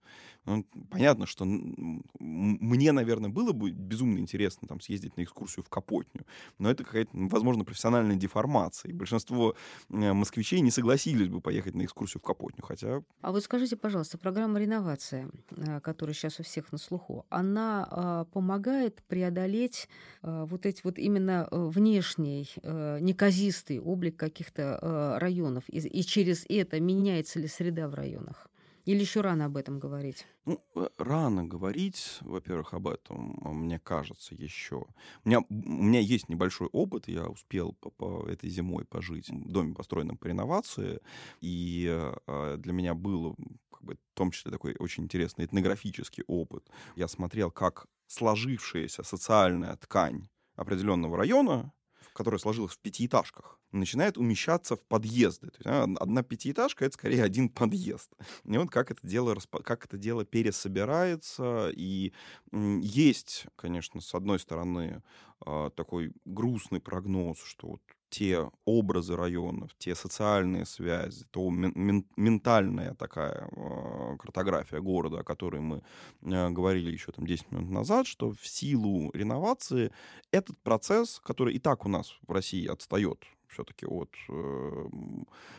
[0.46, 6.26] Ну, понятно, что мне, наверное, было бы безумно интересно там съездить на экскурсию в Капотню,
[6.58, 8.90] но это какая-то, возможно, профессиональная деформация.
[8.90, 9.54] И большинство
[9.88, 13.02] э, москвичей не согласились бы поехать на экскурсию в Капотню, хотя...
[13.22, 18.24] А вот скажите, пожалуйста, программа реновация, э, которая сейчас у всех на слуху, она а,
[18.26, 19.88] помогает преодолеть
[20.22, 27.40] а, вот эти вот именно э, внешний, неказистый облик каких-то районов, и через это меняется
[27.40, 28.48] ли среда в районах?
[28.84, 30.26] Или еще рано об этом говорить?
[30.44, 34.86] Ну, э, рано говорить, во-первых, об этом, а, мне кажется, еще.
[35.24, 39.50] У меня, у меня есть небольшой опыт, я успел по, по этой зимой пожить в
[39.50, 41.00] доме, построенном по реновации,
[41.40, 41.86] и
[42.26, 43.36] э, для меня был,
[43.70, 46.68] как бы, в том числе такой очень интересный этнографический опыт.
[46.94, 51.72] Я смотрел, как сложившаяся социальная ткань определенного района,
[52.14, 55.48] которая сложилась в пятиэтажках, начинает умещаться в подъезды.
[55.50, 58.10] То есть, одна пятиэтажка— это скорее один подъезд.
[58.44, 61.70] И вот как это дело, как это дело пересобирается.
[61.74, 62.12] И
[62.52, 65.02] есть, конечно, с одной стороны,
[65.40, 67.82] а, такой грустный прогноз, что вот
[68.14, 75.60] те образы районов, те социальные связи, то мен- ментальная такая э, картография города, о которой
[75.60, 75.82] мы
[76.22, 79.90] э, говорили еще там 10 минут назад, что в силу реновации
[80.30, 84.88] этот процесс, который и так у нас в России отстает все-таки от э,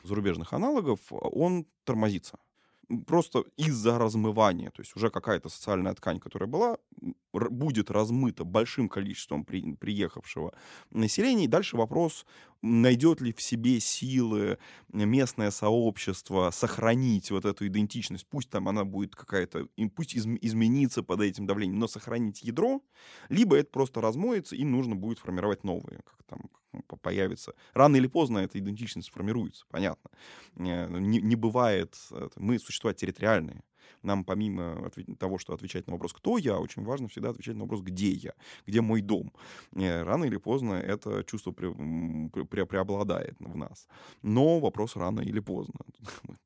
[0.03, 2.39] зарубежных аналогов, он тормозится.
[3.05, 6.77] Просто из-за размывания, то есть уже какая-то социальная ткань, которая была,
[7.49, 10.53] будет размыта большим количеством при, приехавшего
[10.91, 11.45] населения.
[11.45, 12.25] И дальше вопрос,
[12.61, 14.57] найдет ли в себе силы
[14.91, 21.21] местное сообщество сохранить вот эту идентичность, пусть там она будет какая-то, пусть из, изменится под
[21.21, 22.81] этим давлением, но сохранить ядро,
[23.29, 26.49] либо это просто размоется, и нужно будет формировать новые, как там
[27.01, 27.53] появится.
[27.73, 30.09] Рано или поздно эта идентичность сформируется, понятно.
[30.57, 31.95] Э, не, не бывает,
[32.35, 33.63] мы существа территориальные
[34.03, 37.81] нам помимо того, что отвечать на вопрос «кто я?», очень важно всегда отвечать на вопрос
[37.81, 38.33] «где я?»,
[38.67, 39.31] «где мой дом?».
[39.75, 41.73] Э, рано или поздно это чувство пре
[42.49, 43.87] пре преобладает в нас.
[44.21, 45.79] Но вопрос рано или поздно.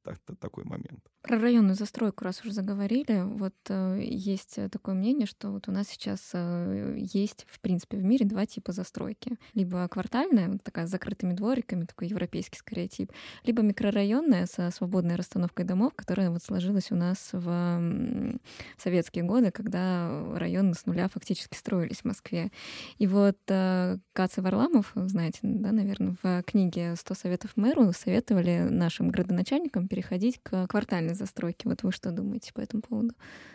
[0.40, 1.04] Такой момент.
[1.22, 5.88] Про районную застройку, раз уже заговорили, вот э, есть такое мнение, что вот у нас
[5.88, 9.38] сейчас э, есть, в принципе, в мире два типа застройки.
[9.54, 13.12] Либо квартальная, такая с закрытыми двориками, такой европейский скорее тип,
[13.44, 18.40] либо микрорайонная со свободной расстановкой домов, которая вот сложилась у нас в
[18.78, 22.52] советские годы, когда районы с нуля фактически строились в Москве.
[22.98, 28.68] И вот э, Кац и Варламов, знаете, да, наверное, в книге «100 советов мэру» советовали
[28.70, 31.70] нашим градоначальникам переходить к квартальной застройке.
[31.70, 33.14] Вот вы что думаете по этому поводу?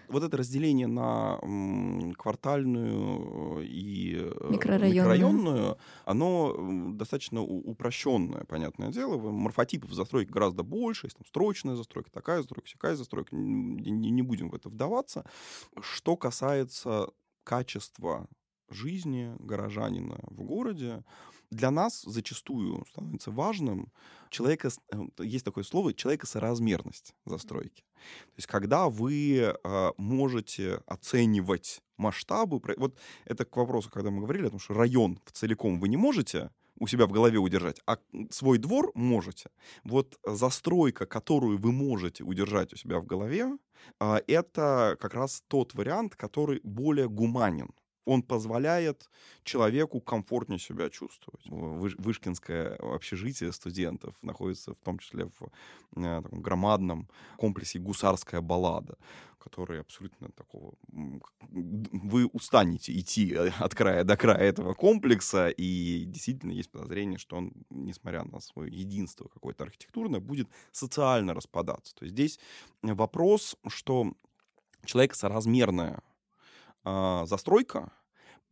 [0.08, 1.38] Вот это разделение на
[2.16, 9.16] квартальную и э, микрорайонную, микрорайонную оно достаточно упрощенное, понятное дело.
[9.16, 11.06] Морфотипов застройки гораздо больше.
[11.06, 15.24] Есть там строчная застройка, такая застройка, всякая застройка не, не будем в это вдаваться.
[15.80, 17.08] Что касается
[17.44, 18.28] качества
[18.70, 21.04] жизни горожанина в городе,
[21.50, 23.92] для нас зачастую становится важным
[24.30, 27.82] человека, э, есть такое слово, человекосоразмерность застройки.
[27.82, 34.46] То есть когда вы э, можете оценивать масштабы, вот это к вопросу, когда мы говорили
[34.46, 37.98] о том, что район в целиком вы не можете у себя в голове удержать, а
[38.30, 39.50] свой двор можете.
[39.84, 43.56] Вот застройка, которую вы можете удержать у себя в голове,
[44.00, 47.70] э, это как раз тот вариант, который более гуманен
[48.04, 49.08] он позволяет
[49.44, 51.42] человеку комфортнее себя чувствовать.
[51.48, 55.50] Вышкинское общежитие студентов находится в том числе в
[55.96, 58.96] э, таком громадном комплексе «Гусарская баллада»,
[59.38, 60.74] который абсолютно такого...
[60.88, 67.36] Вы устанете идти э, от края до края этого комплекса, и действительно есть подозрение, что
[67.36, 71.94] он, несмотря на свое единство какое-то архитектурное, будет социально распадаться.
[71.94, 72.40] То есть здесь
[72.82, 74.12] вопрос, что
[74.84, 76.02] человек соразмерная
[76.84, 77.92] а, застройка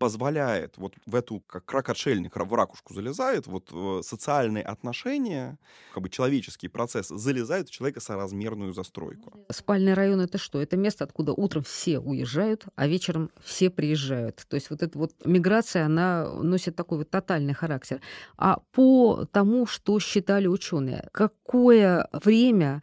[0.03, 5.59] позволяет вот в эту, как рак-отшельник в ракушку залезает, вот э, социальные отношения,
[5.95, 9.47] как бы человеческий процесс залезает в человека соразмерную застройку.
[9.49, 10.61] Спальный район— это что?
[10.61, 14.45] Это место, откуда утром все уезжают, а вечером все приезжают.
[14.49, 18.01] То есть вот эта вот миграция, она носит такой вот тотальный характер.
[18.37, 22.83] А по тому, что считали ученые, какое время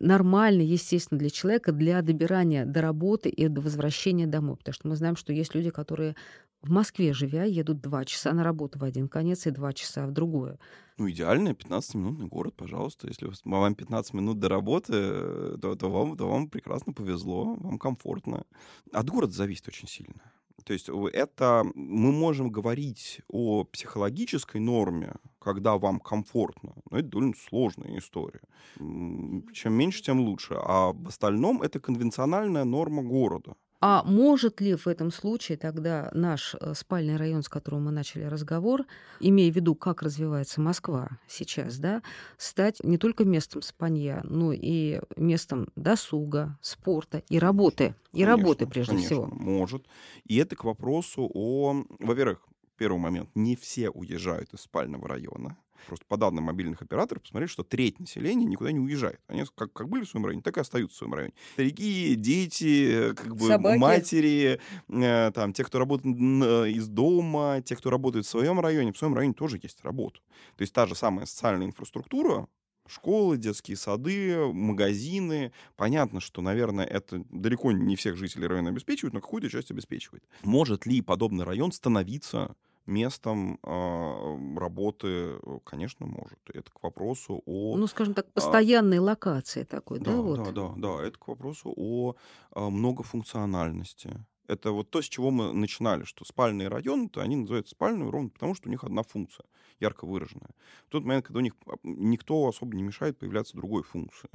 [0.00, 4.56] нормально, естественно, для человека для добирания до работы и до возвращения домой.
[4.56, 6.16] Потому что мы знаем, что есть люди, которые
[6.62, 10.12] в Москве, живя, едут два часа на работу в один конец и два часа в
[10.12, 10.58] другое.
[10.98, 13.08] Ну, идеальный 15-минутный город, пожалуйста.
[13.08, 18.44] Если вам 15 минут до работы, то, то, вам, то вам прекрасно повезло, вам комфортно.
[18.92, 20.32] От города зависит очень сильно.
[20.64, 27.34] То есть это мы можем говорить о психологической норме, когда вам комфортно, но это довольно
[27.34, 28.42] сложная история.
[28.76, 30.54] Чем меньше, тем лучше.
[30.54, 33.54] А в остальном это конвенциональная норма города.
[33.80, 38.24] А может ли в этом случае тогда наш э, спальный район, с которого мы начали
[38.24, 38.84] разговор,
[39.20, 42.02] имея в виду, как развивается Москва сейчас, да,
[42.36, 47.94] стать не только местом спанья, но и местом досуга, спорта и работы?
[48.12, 49.26] И конечно, работы, прежде конечно, всего.
[49.26, 49.86] Может.
[50.24, 51.84] И это к вопросу о...
[52.00, 53.30] Во-первых, первый момент.
[53.34, 55.56] Не все уезжают из спального района.
[55.86, 59.20] Просто по данным мобильных операторов посмотрели, что треть населения никуда не уезжает.
[59.26, 61.34] Они как, как были в своем районе, так и остаются в своем районе.
[61.54, 63.78] Старики, дети, как бы Собаки.
[63.78, 68.98] матери, э, там, те, кто работает из дома, те, кто работает в своем районе, в
[68.98, 70.20] своем районе тоже есть работа.
[70.56, 72.46] То есть та же самая социальная инфраструктура,
[72.90, 75.52] школы, детские сады, магазины.
[75.76, 80.24] Понятно, что, наверное, это далеко не всех жителей района обеспечивают, но какую-то часть обеспечивает.
[80.42, 82.54] Может ли подобный район становиться
[82.90, 86.38] местом э, работы, конечно, может.
[86.52, 87.76] Это к вопросу о...
[87.76, 90.12] Ну, скажем так, постоянной а, локации такой, да?
[90.12, 90.44] Да, вот?
[90.44, 91.02] да, да, да.
[91.06, 92.16] Это к вопросу о
[92.52, 94.10] а, многофункциональности.
[94.50, 98.30] Это вот то, с чего мы начинали, что спальные районы, то они называются спальными ровно
[98.30, 99.46] потому, что у них одна функция,
[99.78, 100.50] ярко выраженная.
[100.88, 104.28] В тот момент, когда у них никто особо не мешает появляться другой функции.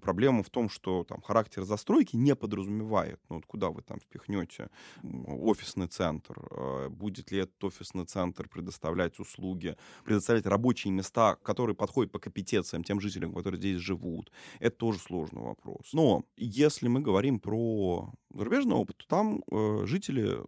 [0.00, 4.70] Проблема в том, что там характер застройки не подразумевает, ну вот куда вы там впихнете
[5.02, 12.12] офисный центр, а, будет ли этот офисный центр предоставлять услуги, предоставлять рабочие места, которые подходят
[12.12, 14.30] по компетенциям тем жителям, которые здесь живут.
[14.60, 15.92] Это тоже сложный вопрос.
[15.92, 20.38] Но если мы говорим про зарубежный опыт, то там э, жители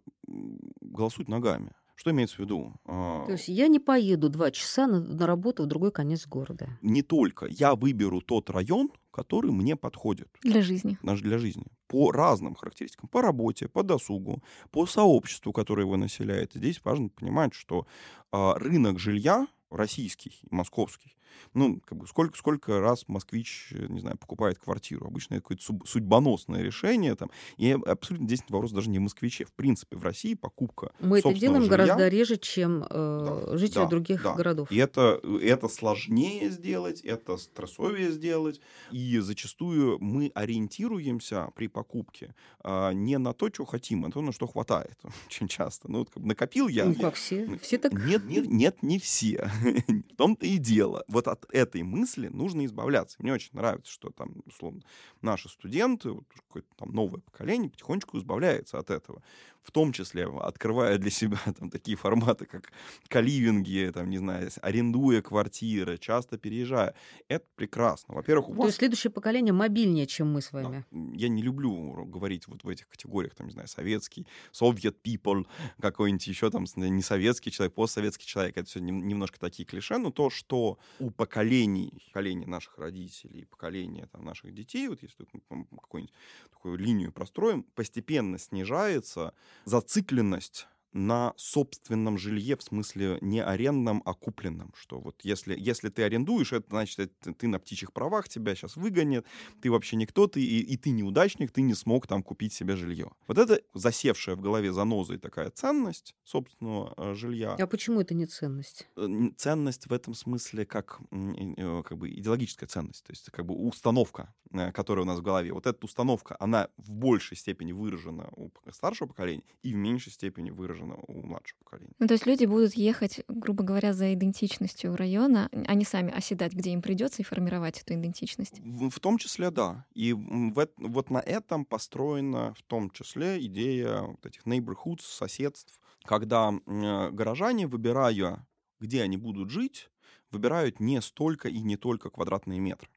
[0.81, 1.71] голосуют ногами.
[2.01, 2.73] Что имеется в виду?
[2.85, 6.79] А, то есть я не поеду два часа на, на работу в другой конец города.
[6.81, 7.45] Не только.
[7.45, 10.27] Я выберу тот район, который мне подходит.
[10.41, 10.97] Для жизни.
[11.03, 11.65] Для жизни.
[11.85, 13.07] По разным характеристикам.
[13.07, 16.53] По работе, по досугу, по сообществу, которое его населяет.
[16.55, 17.85] Здесь важно понимать, что
[18.31, 21.15] э, рынок жилья российский, московский,
[21.53, 25.05] ну, как бы сколько, сколько раз москвич, э, не знаю, покупает квартиру.
[25.07, 27.15] Обычно это какое-то судьбоносное решение.
[27.15, 29.45] Там, и абсолютно здесь вопрос даже не в москвиче.
[29.45, 33.83] В принципе, в России покупка Мы это делаем жилья, гораздо реже, чем э, да, жители
[33.83, 34.33] да, других да.
[34.33, 34.71] городов.
[34.71, 38.61] И это, это сложнее сделать, это стрессовее сделать.
[38.91, 44.31] И зачастую мы ориентируемся при покупке э, не на то, что хотим, а то, на
[44.31, 44.97] что хватает.
[45.27, 45.91] Очень часто.
[45.91, 46.85] Ну, вот, как, накопил я...
[46.85, 47.59] Ну, как все.
[47.61, 47.93] Все так...
[47.93, 49.49] Нет, нет, нет не все.
[49.87, 51.03] в том-то и дело.
[51.07, 53.17] Вот от этой мысли нужно избавляться.
[53.19, 54.81] Мне очень нравится, что там, условно,
[55.21, 59.21] наши студенты, вот, какое-то там новое поколение потихонечку избавляется от этого
[59.63, 62.71] в том числе открывая для себя там, такие форматы, как
[63.07, 66.95] каливинги, там, не знаю, арендуя квартиры, часто переезжая.
[67.27, 68.15] Это прекрасно.
[68.15, 68.61] Во-первых, у вас...
[68.61, 70.85] То есть следующее поколение мобильнее, чем мы с вами.
[70.91, 70.99] Да.
[71.13, 75.45] Я не люблю говорить вот в этих категориях, там, не знаю, советский, Soviet people,
[75.79, 78.57] какой-нибудь еще там не советский человек, постсоветский человек.
[78.57, 84.25] Это все немножко такие клише, но то, что у поколений, поколения наших родителей, поколения там,
[84.25, 86.13] наших детей, вот если какую-нибудь
[86.51, 89.33] такую линию простроим, постепенно снижается
[89.65, 94.73] зацикленность на собственном жилье, в смысле не арендном, а купленном.
[94.77, 98.75] Что вот если, если ты арендуешь, это значит, это ты на птичьих правах, тебя сейчас
[98.75, 99.25] выгонят,
[99.61, 103.11] ты вообще никто, ты, и, и ты неудачник, ты не смог там купить себе жилье.
[103.27, 107.55] Вот это засевшая в голове занозой такая ценность собственного э, жилья.
[107.57, 108.87] А почему это не ценность?
[108.97, 113.55] Э, ценность в этом смысле как, э, как бы идеологическая ценность, то есть как бы
[113.55, 114.33] установка,
[114.73, 115.53] которая у нас в голове.
[115.53, 120.51] Вот эта установка, она в большей степени выражена у старшего поколения и в меньшей степени
[120.51, 121.93] выражена у младшего поколения.
[121.99, 126.71] Ну, то есть люди будут ехать, грубо говоря, за идентичностью района, они сами оседать, где
[126.71, 128.59] им придется, и формировать эту идентичность.
[128.59, 129.85] В, в том числе, да.
[129.93, 136.51] И в, вот на этом построена в том числе идея вот этих neighborhoods, соседств, когда
[136.51, 138.45] э, горожане, выбирая,
[138.79, 139.89] где они будут жить,
[140.31, 142.89] выбирают не столько и не только квадратные метры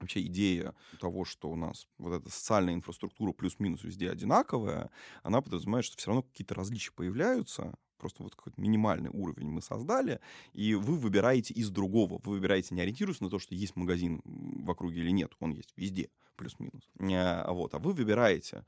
[0.00, 4.90] вообще идея того, что у нас вот эта социальная инфраструктура плюс-минус везде одинаковая,
[5.22, 10.20] она подразумевает, что все равно какие-то различия появляются, просто вот какой-то минимальный уровень мы создали,
[10.54, 12.20] и вы выбираете из другого.
[12.24, 15.72] Вы выбираете не ориентируясь на то, что есть магазин в округе или нет, он есть
[15.76, 16.88] везде, плюс-минус.
[16.98, 18.64] А, вот, а вы выбираете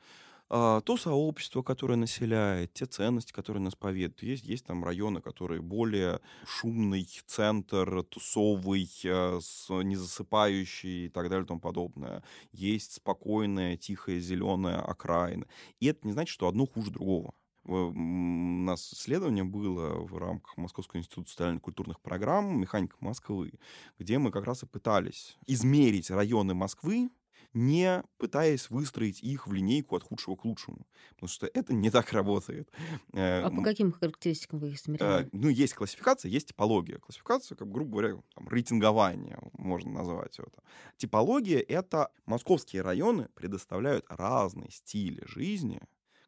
[0.55, 4.23] а, то сообщество, которое населяет, те ценности, которые нас поведают.
[4.23, 11.45] Есть, есть там районы, которые более шумный центр, тусовый, э, с незасыпающий и так далее
[11.45, 12.23] и тому подобное.
[12.53, 15.47] Есть спокойная, тихая, зеленая окраина.
[15.81, 17.33] И это не значит, что одно хуже другого.
[17.65, 23.55] У нас исследование было в рамках Московского института социально-культурных программ «Механика Москвы»,
[23.99, 27.09] где мы как раз и пытались измерить районы Москвы
[27.55, 30.87] не пытаясь выстроить их в линейку от худшего к лучшему.
[31.15, 32.71] Потому что это не так работает.
[33.13, 35.27] Э, а по каким характеристикам вы их измеряли?
[35.27, 36.99] Э, ну, есть классификация, есть типология.
[36.99, 40.63] Классификация, как, грубо говоря, там, рейтингование, можно назвать это.
[40.97, 45.81] Типология— это московские районы предоставляют разные стили жизни,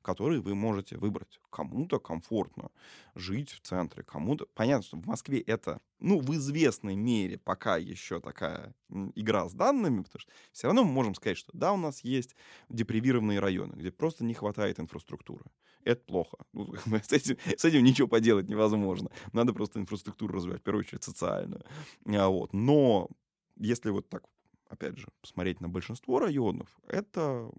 [0.04, 1.40] которые вы можете выбрать.
[1.50, 2.70] Кому-то комфортно
[3.14, 4.46] жить в центре, кому-то...
[4.54, 8.74] Понятно, что в Москве это, ну, в известной мере пока еще такая
[9.14, 12.36] игра с данными, потому что все равно мы можем сказать, что да, у нас есть
[12.68, 15.46] депривированные районы, где просто не хватает инфраструктуры.
[15.84, 16.36] Это плохо.
[16.52, 19.10] Ну, с, этим, с этим ничего поделать невозможно.
[19.32, 21.64] Надо просто инфраструктуру развивать, в первую очередь социальную.
[22.06, 22.52] А вот.
[22.52, 23.08] Но
[23.56, 24.24] если вот так
[24.68, 27.50] опять же, посмотреть на большинство районов, это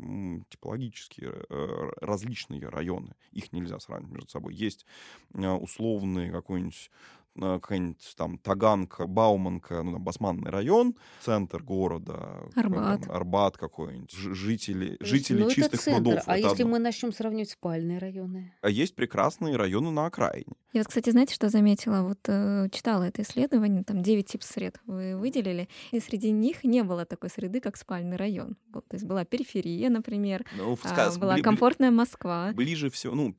[0.49, 3.15] типологические э, различные районы.
[3.31, 4.53] Их нельзя сравнивать между собой.
[4.53, 4.85] Есть
[5.33, 6.91] э, условный какой-нибудь
[7.35, 12.49] какая-нибудь там Таганка, Бауманка, ну, там, Басманный район, центр города.
[12.55, 13.09] Арбат.
[13.09, 16.03] Арбат какой-нибудь, жители, жители ну, чистых центр.
[16.03, 16.23] плодов.
[16.27, 16.73] А если одно.
[16.73, 18.53] мы начнем сравнивать спальные районы?
[18.61, 20.53] А есть прекрасные районы на окраине.
[20.73, 22.01] Я вот, кстати, знаете, что заметила?
[22.01, 26.83] Вот э, читала это исследование, там 9 типов сред вы выделили, и среди них не
[26.83, 28.57] было такой среды, как спальный район.
[28.73, 32.51] Вот, то есть была периферия, например, ну, а, была бли- комфортная Москва.
[32.53, 33.33] Ближе всего, ну,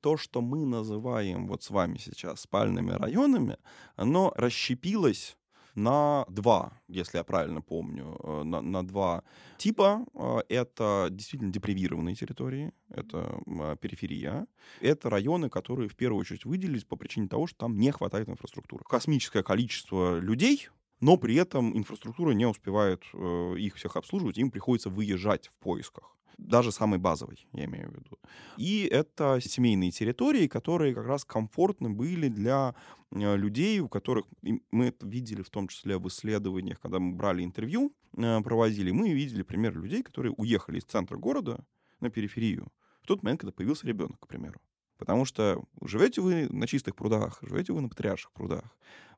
[0.00, 3.58] то, что мы называем вот с вами сейчас спальными районами, районами,
[3.96, 5.36] оно расщепилось
[5.74, 9.22] на два, если я правильно помню, э, на, на два
[9.56, 10.04] типа.
[10.14, 13.38] Э, это действительно депривированные территории, это
[13.80, 14.46] периферия.
[14.80, 18.84] Это районы, которые в первую очередь выделились по причине того, что там не хватает инфраструктуры.
[18.86, 20.68] Космическое количество людей,
[21.00, 26.16] но при этом инфраструктура не успевает э, их всех обслуживать, им приходится выезжать в поисках
[26.38, 28.18] даже самый базовый, я имею в виду.
[28.56, 32.74] И это семейные территории, которые как раз комфортны были для
[33.10, 34.26] э, людей, у которых
[34.70, 39.12] мы это видели в том числе в исследованиях, когда мы брали интервью, э, проводили, мы
[39.12, 41.64] видели пример людей, которые уехали из центра города
[42.00, 42.68] на периферию
[43.02, 44.60] в тот момент, когда появился ребенок, к примеру.
[44.98, 48.64] Потому что живете вы на чистых прудах, живете вы на патриарших прудах.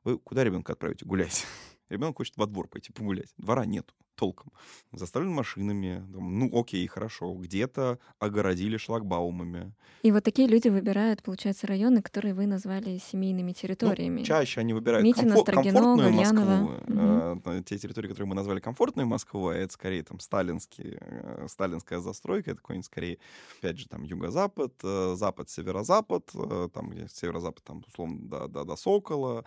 [0.05, 1.45] Вы куда ребенка отправите гулять?
[1.89, 3.33] Ребенок хочет во двор пойти погулять.
[3.37, 4.51] Двора нету толком.
[4.91, 6.03] Заставлен машинами.
[6.09, 7.33] Ну, окей, хорошо.
[7.33, 9.73] Где-то огородили шлагбаумами.
[10.01, 14.19] И вот такие люди выбирают, получается, районы, которые вы назвали семейными территориями.
[14.19, 16.71] Ну, чаще они выбирают Митина, комфор- комфортную Москву.
[16.87, 17.63] Угу.
[17.65, 22.61] Те территории, которые мы назвали комфортной Москвой, это скорее там сталинские, э, сталинская застройка, это
[22.61, 23.17] какой-нибудь скорее,
[23.59, 26.31] опять же, там юго-запад, э, запад, северо-запад,
[26.73, 29.43] там где северо-запад, там, условно, до, до, до Сокола,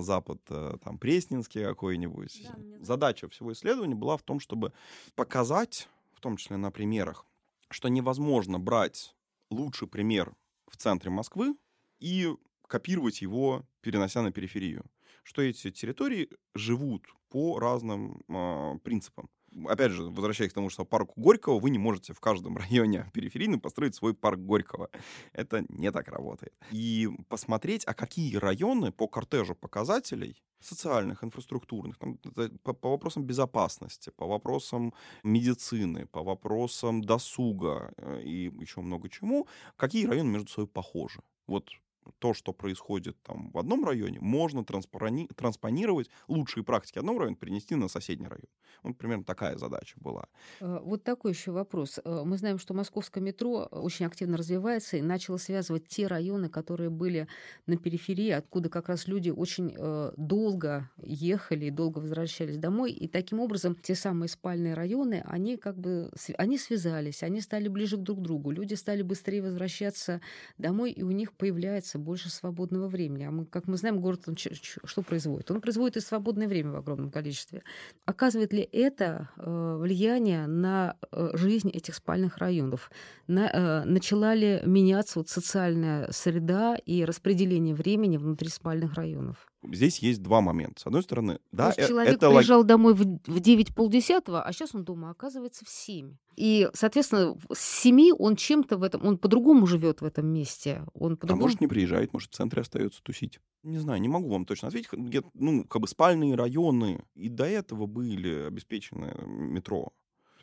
[0.00, 2.46] запад, там, Пресненский какой-нибудь.
[2.48, 4.72] Да, Задача всего исследования была в том, чтобы
[5.14, 7.26] показать, в том числе на примерах,
[7.70, 9.14] что невозможно брать
[9.50, 10.34] лучший пример
[10.66, 11.56] в центре Москвы
[11.98, 12.34] и
[12.66, 14.84] копировать его, перенося на периферию.
[15.22, 19.28] Что эти территории живут по разным э, принципам
[19.68, 23.60] опять же, возвращаясь к тому, что парк Горького, вы не можете в каждом районе периферийном
[23.60, 24.90] построить свой парк Горького.
[25.32, 26.54] Это не так работает.
[26.70, 32.18] И посмотреть, а какие районы по кортежу показателей социальных, инфраструктурных, там,
[32.62, 39.46] по, по вопросам безопасности, по вопросам медицины, по вопросам досуга э, и еще много чему,
[39.76, 41.20] какие районы между собой похожи.
[41.46, 41.70] Вот
[42.18, 47.74] то, что происходит там в одном районе, можно транспони- транспонировать лучшие практики одного района, перенести
[47.74, 48.46] на соседний район.
[48.82, 50.28] Вот примерно такая задача была.
[50.60, 51.98] Э, вот такой еще вопрос.
[52.04, 56.90] Э, мы знаем, что московское метро очень активно развивается и начало связывать те районы, которые
[56.90, 57.28] были
[57.66, 62.92] на периферии, откуда как раз люди очень э, долго ехали и долго возвращались домой.
[62.92, 67.96] И таким образом те самые спальные районы, они как бы они связались, они стали ближе
[67.96, 68.50] друг к другу.
[68.50, 70.20] Люди стали быстрее возвращаться
[70.58, 73.24] домой, и у них появляется больше свободного времени.
[73.24, 75.50] А мы, как мы знаем, город он что производит?
[75.50, 77.62] Он производит и свободное время в огромном количестве.
[78.04, 82.90] Оказывает ли это э, влияние на э, жизнь этих спальных районов?
[83.26, 89.46] На, э, начала ли меняться вот социальная среда и распределение времени внутри спальных районов?
[89.72, 90.80] Здесь есть два момента.
[90.80, 92.66] С одной стороны, да, То есть человек это приезжал лог...
[92.66, 96.16] домой в, в 9 полдесятого, а сейчас он дома оказывается в 7.
[96.36, 100.84] И, соответственно, с 7 он чем-то в этом, он по-другому живет в этом месте.
[100.94, 101.42] Он по-другому...
[101.42, 103.40] А может, не приезжает, может, в центре остается тусить.
[103.62, 104.92] Не знаю, не могу вам точно ответить.
[104.92, 109.92] Где, ну, как бы спальные районы и до этого были обеспечены метро.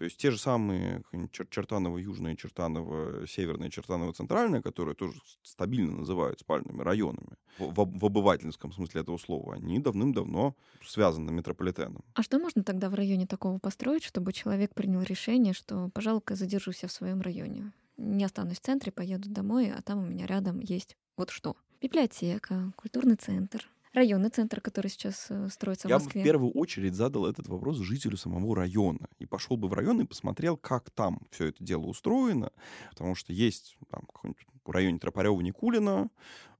[0.04, 1.01] То есть те же самые
[1.49, 8.74] Чертаново южное, Чертаново северное, Чертаново центральное, которые тоже стабильно называют спальными районами, в, в обывательском
[8.74, 12.04] смысле этого слова, они давным-давно связаны метрополитеном.
[12.16, 16.84] А что можно тогда в районе такого построить, чтобы человек принял решение, что, пожалуй-ка, задержусь
[16.84, 17.72] в своем районе?
[17.95, 21.56] Не останусь в центре, поеду домой, а там у меня рядом есть вот что.
[21.80, 26.22] Библиотека, культурный центр, районный центр, который сейчас э, строится я в Москве.
[26.22, 29.08] Я в первую очередь задал этот вопрос жителю самого района.
[29.20, 32.52] И пошел бы в район и посмотрел, как там все это дело устроено.
[32.89, 36.10] Потому что есть там какой-нибудь в районе Тропарева Никулина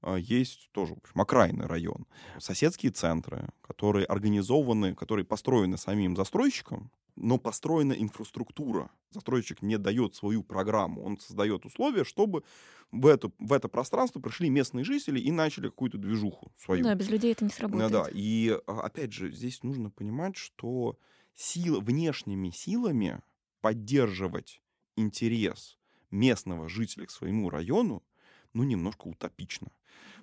[0.02, 2.06] а, есть тоже, в общем, окраинный район.
[2.38, 8.90] Соседские центры, которые организованы, которые построены самим застройщиком, но построена инфраструктура.
[9.10, 12.42] Застройщик не дает свою программу, он создает условия, чтобы
[12.90, 16.84] в это, в это пространство пришли местные жители и начали какую-то движуху свою.
[16.84, 17.92] Да, без людей это не сработает.
[17.92, 18.10] Да, да.
[18.12, 20.98] И а, опять же, здесь нужно понимать, что
[21.34, 23.20] сила, внешними силами
[23.60, 24.62] поддерживать
[24.96, 25.78] интерес
[26.10, 28.04] местного жителя к своему району,
[28.52, 29.72] ну, немножко утопично.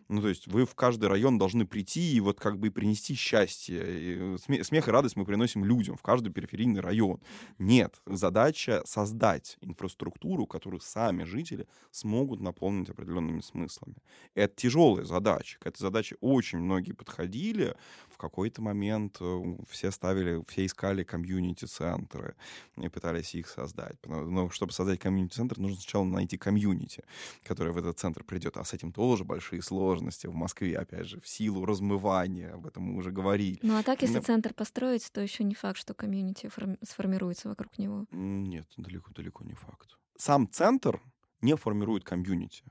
[0.09, 4.37] Ну, то есть вы в каждый район должны прийти и вот как бы принести счастье.
[4.37, 7.21] И смех и радость мы приносим людям в каждый периферийный район.
[7.59, 13.95] Нет, задача создать инфраструктуру, которую сами жители смогут наполнить определенными смыслами.
[14.35, 15.57] Это тяжелая задача.
[15.59, 17.75] К этой задаче очень многие подходили.
[18.09, 22.35] В какой-то момент э, все ставили, все искали комьюнити-центры
[22.77, 23.97] и пытались их создать.
[24.05, 27.03] Но чтобы создать комьюнити-центр, нужно сначала найти комьюнити,
[27.43, 28.57] которое в этот центр придет.
[28.57, 32.65] А с этим тоже большие сложности сложности в Москве, опять же, в силу размывания, об
[32.65, 33.59] этом мы уже говорили.
[33.61, 34.21] Ну а так, если Но...
[34.21, 36.49] центр построить, то еще не факт, что комьюнити
[36.83, 38.05] сформируется вокруг него.
[38.11, 39.97] Нет, далеко-далеко не факт.
[40.17, 41.01] Сам центр
[41.41, 42.63] не формирует комьюнити.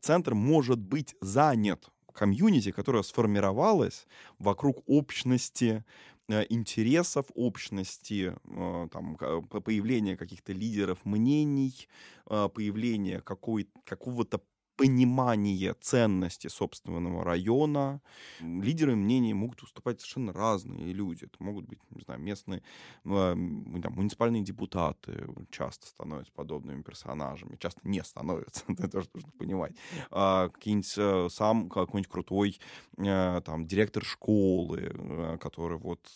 [0.00, 4.06] Центр может быть занят комьюнити, которая сформировалась
[4.38, 5.84] вокруг общности
[6.28, 9.16] э, интересов, общности, э, там,
[9.64, 11.88] появления каких-то лидеров мнений,
[12.26, 14.40] э, появления какой, какого-то
[14.78, 18.00] понимание ценности собственного района.
[18.40, 21.24] Лидеры мнений могут выступать совершенно разные люди.
[21.24, 22.62] Это могут быть, не знаю, местные
[23.04, 29.72] а, там, муниципальные депутаты часто становятся подобными персонажами, часто не становятся, это тоже нужно понимать.
[30.12, 32.60] А, какие-нибудь э, сам какой-нибудь крутой
[32.98, 36.06] э, там директор школы, э, который вот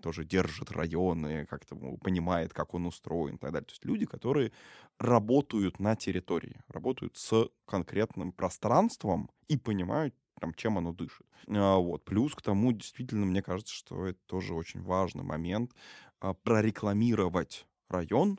[0.00, 3.66] тоже держит районы, как-то понимает, как он устроен и так далее.
[3.66, 4.52] То есть люди, которые
[5.00, 7.48] работают на территории, работают с
[7.80, 11.26] конкретным пространством и понимают, там, чем оно дышит.
[11.48, 12.04] А, вот.
[12.04, 15.72] Плюс к тому, действительно, мне кажется, что это тоже очень важный момент
[16.20, 18.38] а, прорекламировать район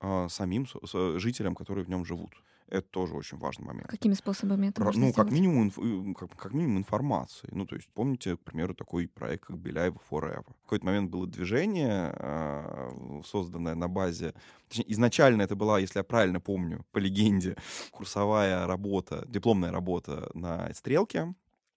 [0.00, 0.66] а, самим
[1.18, 2.32] жителям, которые в нем живут.
[2.68, 3.88] Это тоже очень важный момент.
[3.88, 6.16] Какими способами это можно Ну, как минимум, инф...
[6.16, 7.48] как, как минимум информации.
[7.52, 10.44] Ну, то есть, помните, к примеру, такой проект, как Беляева Forever.
[10.60, 14.34] В какой-то момент было движение, э, созданное на базе...
[14.68, 17.56] Точнее, изначально это была, если я правильно помню, по легенде,
[17.90, 21.34] курсовая работа, дипломная работа на «Стрелке»,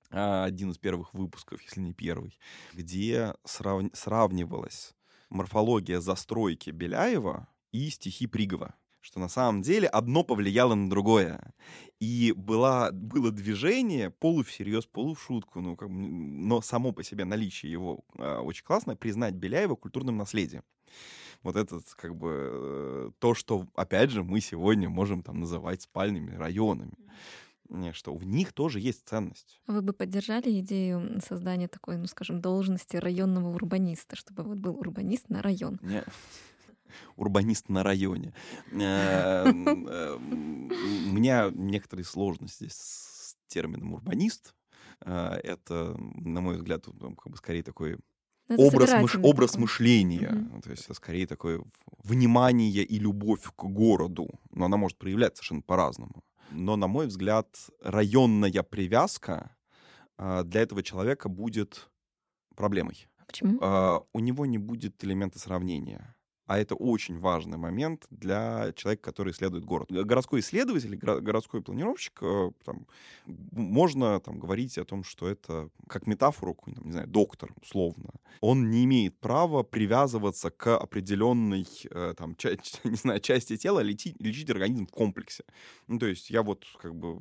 [0.09, 2.39] один из первых выпусков, если не первый,
[2.73, 3.83] где срав...
[3.93, 4.95] сравнивалась
[5.29, 8.73] морфология застройки Беляева и стихи Пригова
[9.08, 11.53] что на самом деле одно повлияло на другое.
[12.01, 17.24] И была, было движение полу всерьез, полу в шутку, ну, как но само по себе
[17.24, 20.64] наличие его э, очень классно, признать Беляева культурным наследием.
[21.41, 26.36] Вот это как бы э, то, что, опять же, мы сегодня можем там называть спальными
[26.36, 26.93] районами
[27.91, 29.60] что в них тоже есть ценность.
[29.68, 35.28] Вы бы поддержали идею создания такой, ну, скажем, должности районного урбаниста, чтобы вот был урбанист
[35.28, 35.78] на район?
[35.82, 36.08] Нет
[37.15, 38.33] урбанист на районе.
[38.71, 44.53] Э, э, у меня некоторые сложности с термином урбанист.
[45.01, 47.97] А, это, на мой взгляд, как бы скорее такой
[48.49, 49.61] Ну, это образ, мыш- образ такой.
[49.63, 50.29] мышления.
[50.31, 50.61] Мгм.
[50.61, 51.61] То есть это скорее такое
[52.03, 54.27] внимание и любовь к городу.
[54.51, 56.23] Но она может проявляться совершенно по-разному.
[56.51, 57.47] Но, на мой взгляд,
[57.81, 59.55] районная привязка
[60.17, 61.89] для этого человека будет
[62.55, 63.07] проблемой.
[63.27, 63.59] Почему?
[64.13, 66.15] У него не будет элемента сравнения.
[66.47, 69.91] А это очень важный момент для человека, который исследует город.
[69.91, 72.87] Городской исследователь, городской планировщик, э, там,
[73.25, 78.11] можно там, говорить о том, что это как метафору, не знаю, доктор, условно.
[78.41, 84.15] Он не имеет права привязываться к определенной э, там, ча- не знаю, части тела, лечить,
[84.21, 85.43] лечить организм в комплексе.
[85.88, 87.19] Ну, то есть я вот как бы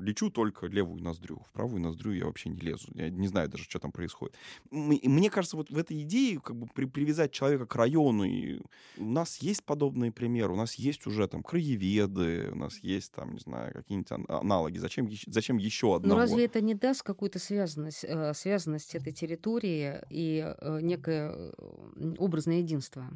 [0.00, 2.88] лечу только левую ноздрю, в правую ноздрю я вообще не лезу.
[2.94, 4.36] Я не знаю даже, что там происходит.
[4.70, 8.60] Мне кажется, вот в этой идее как бы при- привязать человека к району, и
[8.96, 13.32] у нас есть подобные примеры, у нас есть уже там краеведы, у нас есть там,
[13.34, 14.78] не знаю, какие-нибудь ан- аналоги.
[14.78, 16.14] Зачем, зачем еще Но одного?
[16.14, 22.14] Ну, разве это не даст какую-то связанность, э, связанность этой территории и э, некое э,
[22.18, 23.08] образное единство?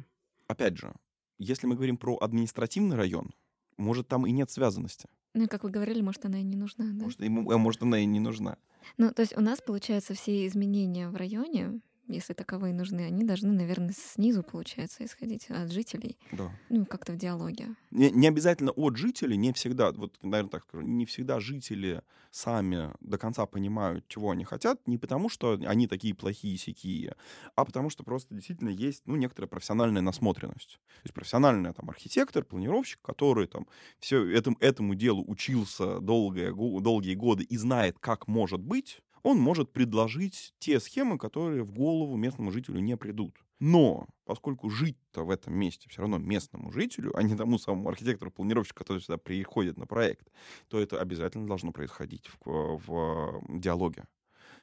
[0.47, 0.93] Опять же,
[1.37, 3.31] если мы говорим про административный район,
[3.77, 5.09] может, там и нет связанности.
[5.33, 7.05] Ну, и как вы говорили, может, она и не нужна, да?
[7.05, 8.57] Может, ему, а может, она и не нужна.
[8.97, 13.51] Ну, то есть у нас, получается, все изменения в районе, если таковые нужны, они должны,
[13.51, 16.51] наверное, снизу, получается, исходить от жителей, Да.
[16.69, 17.75] ну, как-то в диалоге.
[17.91, 22.01] Не, не обязательно от жителей, не всегда, вот, наверное, так скажу, не всегда жители
[22.31, 27.15] сами до конца понимают, чего они хотят, не потому что они такие плохие сякие,
[27.55, 30.79] а потому что просто действительно есть, ну, некоторая профессиональная насмотренность.
[30.87, 33.67] То есть профессиональный там архитектор, планировщик, который там
[33.99, 39.39] все этому, этому делу учился долгое, го- долгие годы и знает, как может быть, он
[39.39, 43.37] может предложить те схемы, которые в голову местному жителю не придут.
[43.59, 48.77] Но поскольку жить-то в этом месте все равно местному жителю, а не тому самому архитектору-планировщику,
[48.77, 50.27] который сюда приходит на проект,
[50.67, 54.05] то это обязательно должно происходить в, в диалоге.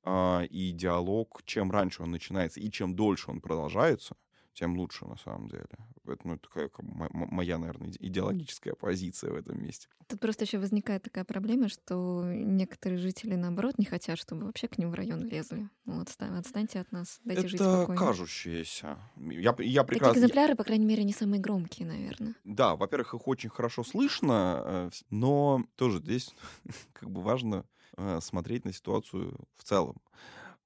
[0.03, 4.17] А, И диалог, чем раньше он начинается и чем дольше он продолжается,
[4.53, 5.69] тем лучше на самом деле.
[6.07, 9.89] Это ну, такая как моя, наверное, иде- идеологическая позиция в этом месте.
[10.09, 14.77] Тут просто еще возникает такая проблема, что некоторые жители, наоборот, не хотят, чтобы вообще к
[14.79, 15.69] ним в район лезли.
[15.85, 18.01] Ну, вот ста- отстаньте от нас, дайте жить это спокойно.
[18.01, 18.99] кажущееся.
[19.17, 20.19] Я, я Такие прекрасно...
[20.19, 22.35] экземпляры, по крайней мере, не самые громкие, наверное.
[22.45, 26.35] Да, во-первых, их очень хорошо слышно, э, но тоже здесь
[26.93, 27.65] как бы важно
[27.97, 30.01] э, смотреть на ситуацию в целом.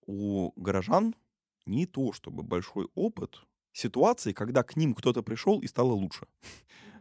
[0.06, 1.14] У горожан
[1.66, 3.40] не то чтобы большой опыт
[3.74, 6.26] ситуации, когда к ним кто-то пришел и стало лучше.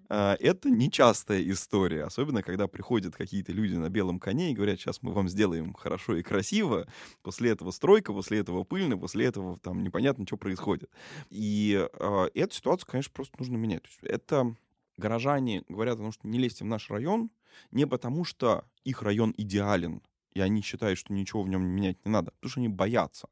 [0.10, 5.02] А, Это нечастая история, особенно когда приходят какие-то люди на белом коне и говорят, сейчас
[5.02, 6.88] мы вам сделаем хорошо и красиво,
[7.22, 10.90] после этого стройка, после этого пыльно, после этого там непонятно, что происходит.
[11.30, 13.84] И э, эту ситуацию, конечно, просто нужно менять.
[14.02, 14.56] Это
[14.98, 17.30] горожане говорят о том, что не лезьте в наш район,
[17.72, 20.02] не потому что их район идеален,
[20.34, 23.30] и они считают, что ничего в нем менять не надо, потому что они боятся,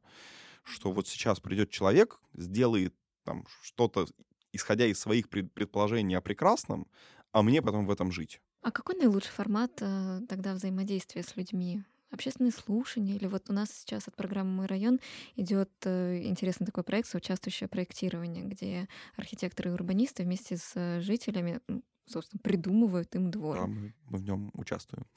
[0.63, 4.07] что вот сейчас придет человек, сделает там что-то,
[4.51, 6.87] исходя из своих пред- предположений о прекрасном,
[7.31, 8.41] а мне потом в этом жить.
[8.61, 11.83] А какой наилучший формат э, тогда взаимодействия с людьми?
[12.11, 13.15] Общественные слушания?
[13.15, 14.99] Или вот у нас сейчас от программы «Мой район»
[15.35, 21.61] идет э, интересный такой проект «Соучаствующее проектирование», где архитекторы и урбанисты вместе с э, жителями,
[22.05, 23.57] собственно, придумывают им двор.
[23.57, 25.05] Да, мы, в нем участвуем.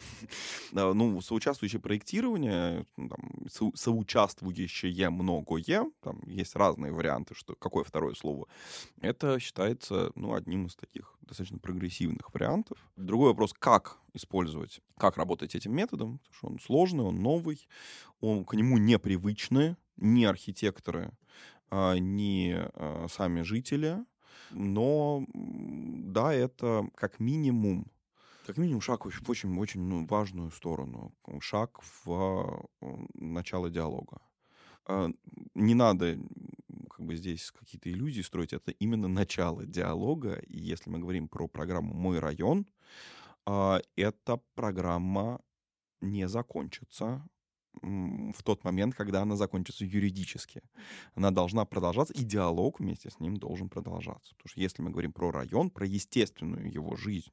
[0.73, 8.15] Ну, соучаствующее проектирование, ну, там, со- соучаствующее многое, там есть разные варианты, что какое второе
[8.15, 8.49] слово.
[9.01, 12.79] Это считается, ну, одним из таких достаточно прогрессивных вариантов.
[12.97, 17.69] Другой вопрос, как использовать, как работать этим методом, потому что он сложный, он новый,
[18.21, 21.13] он, к нему непривычны ни архитекторы,
[21.71, 24.05] а, ни а, сами жители,
[24.55, 27.91] но да, это как минимум,
[28.47, 32.67] как минимум шаг в очень, очень ну, важную сторону, шаг в
[33.15, 34.21] начало диалога.
[34.87, 35.09] А,
[35.55, 36.19] Не надо
[36.91, 40.35] как бы здесь какие-то иллюзии строить, это именно начало диалога.
[40.47, 42.67] И если мы говорим про программу «Мой район»,
[43.47, 45.41] а, эта программа
[46.01, 47.27] не закончится
[47.83, 50.63] в тот момент, когда она закончится юридически.
[51.15, 54.35] Она должна продолжаться, и диалог вместе с ним должен продолжаться.
[54.35, 57.33] Потому что если мы говорим про район, про естественную его жизнь,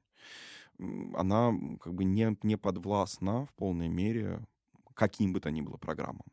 [1.13, 4.45] она как бы не, не подвластна в полной мере
[4.93, 6.25] каким бы то ни было программам.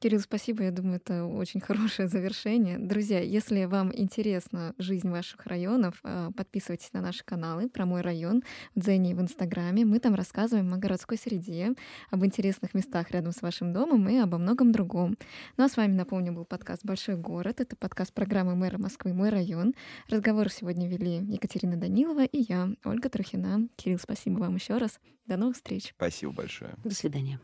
[0.00, 0.62] Кирилл, спасибо.
[0.62, 2.78] Я думаю, это очень хорошее завершение.
[2.78, 8.44] Друзья, если вам интересна жизнь ваших районов, а, подписывайтесь на наши каналы про мой район
[8.76, 9.84] в Дзене и в Инстаграме.
[9.84, 11.74] Мы там рассказываем о городской среде,
[12.10, 15.16] об интересных местах рядом с вашим домом и обо многом другом.
[15.56, 17.60] Ну а с вами, напомню, был подкаст «Большой город».
[17.60, 19.74] Это подкаст программы мэра Москвы «Мой район».
[20.08, 23.68] Разговор сегодня вели Екатерина Данилова и я, Ольга Трухина.
[23.76, 25.00] Кирилл, спасибо вам еще раз.
[25.26, 25.92] До новых встреч.
[25.96, 26.74] Спасибо большое.
[26.84, 27.40] До свидания.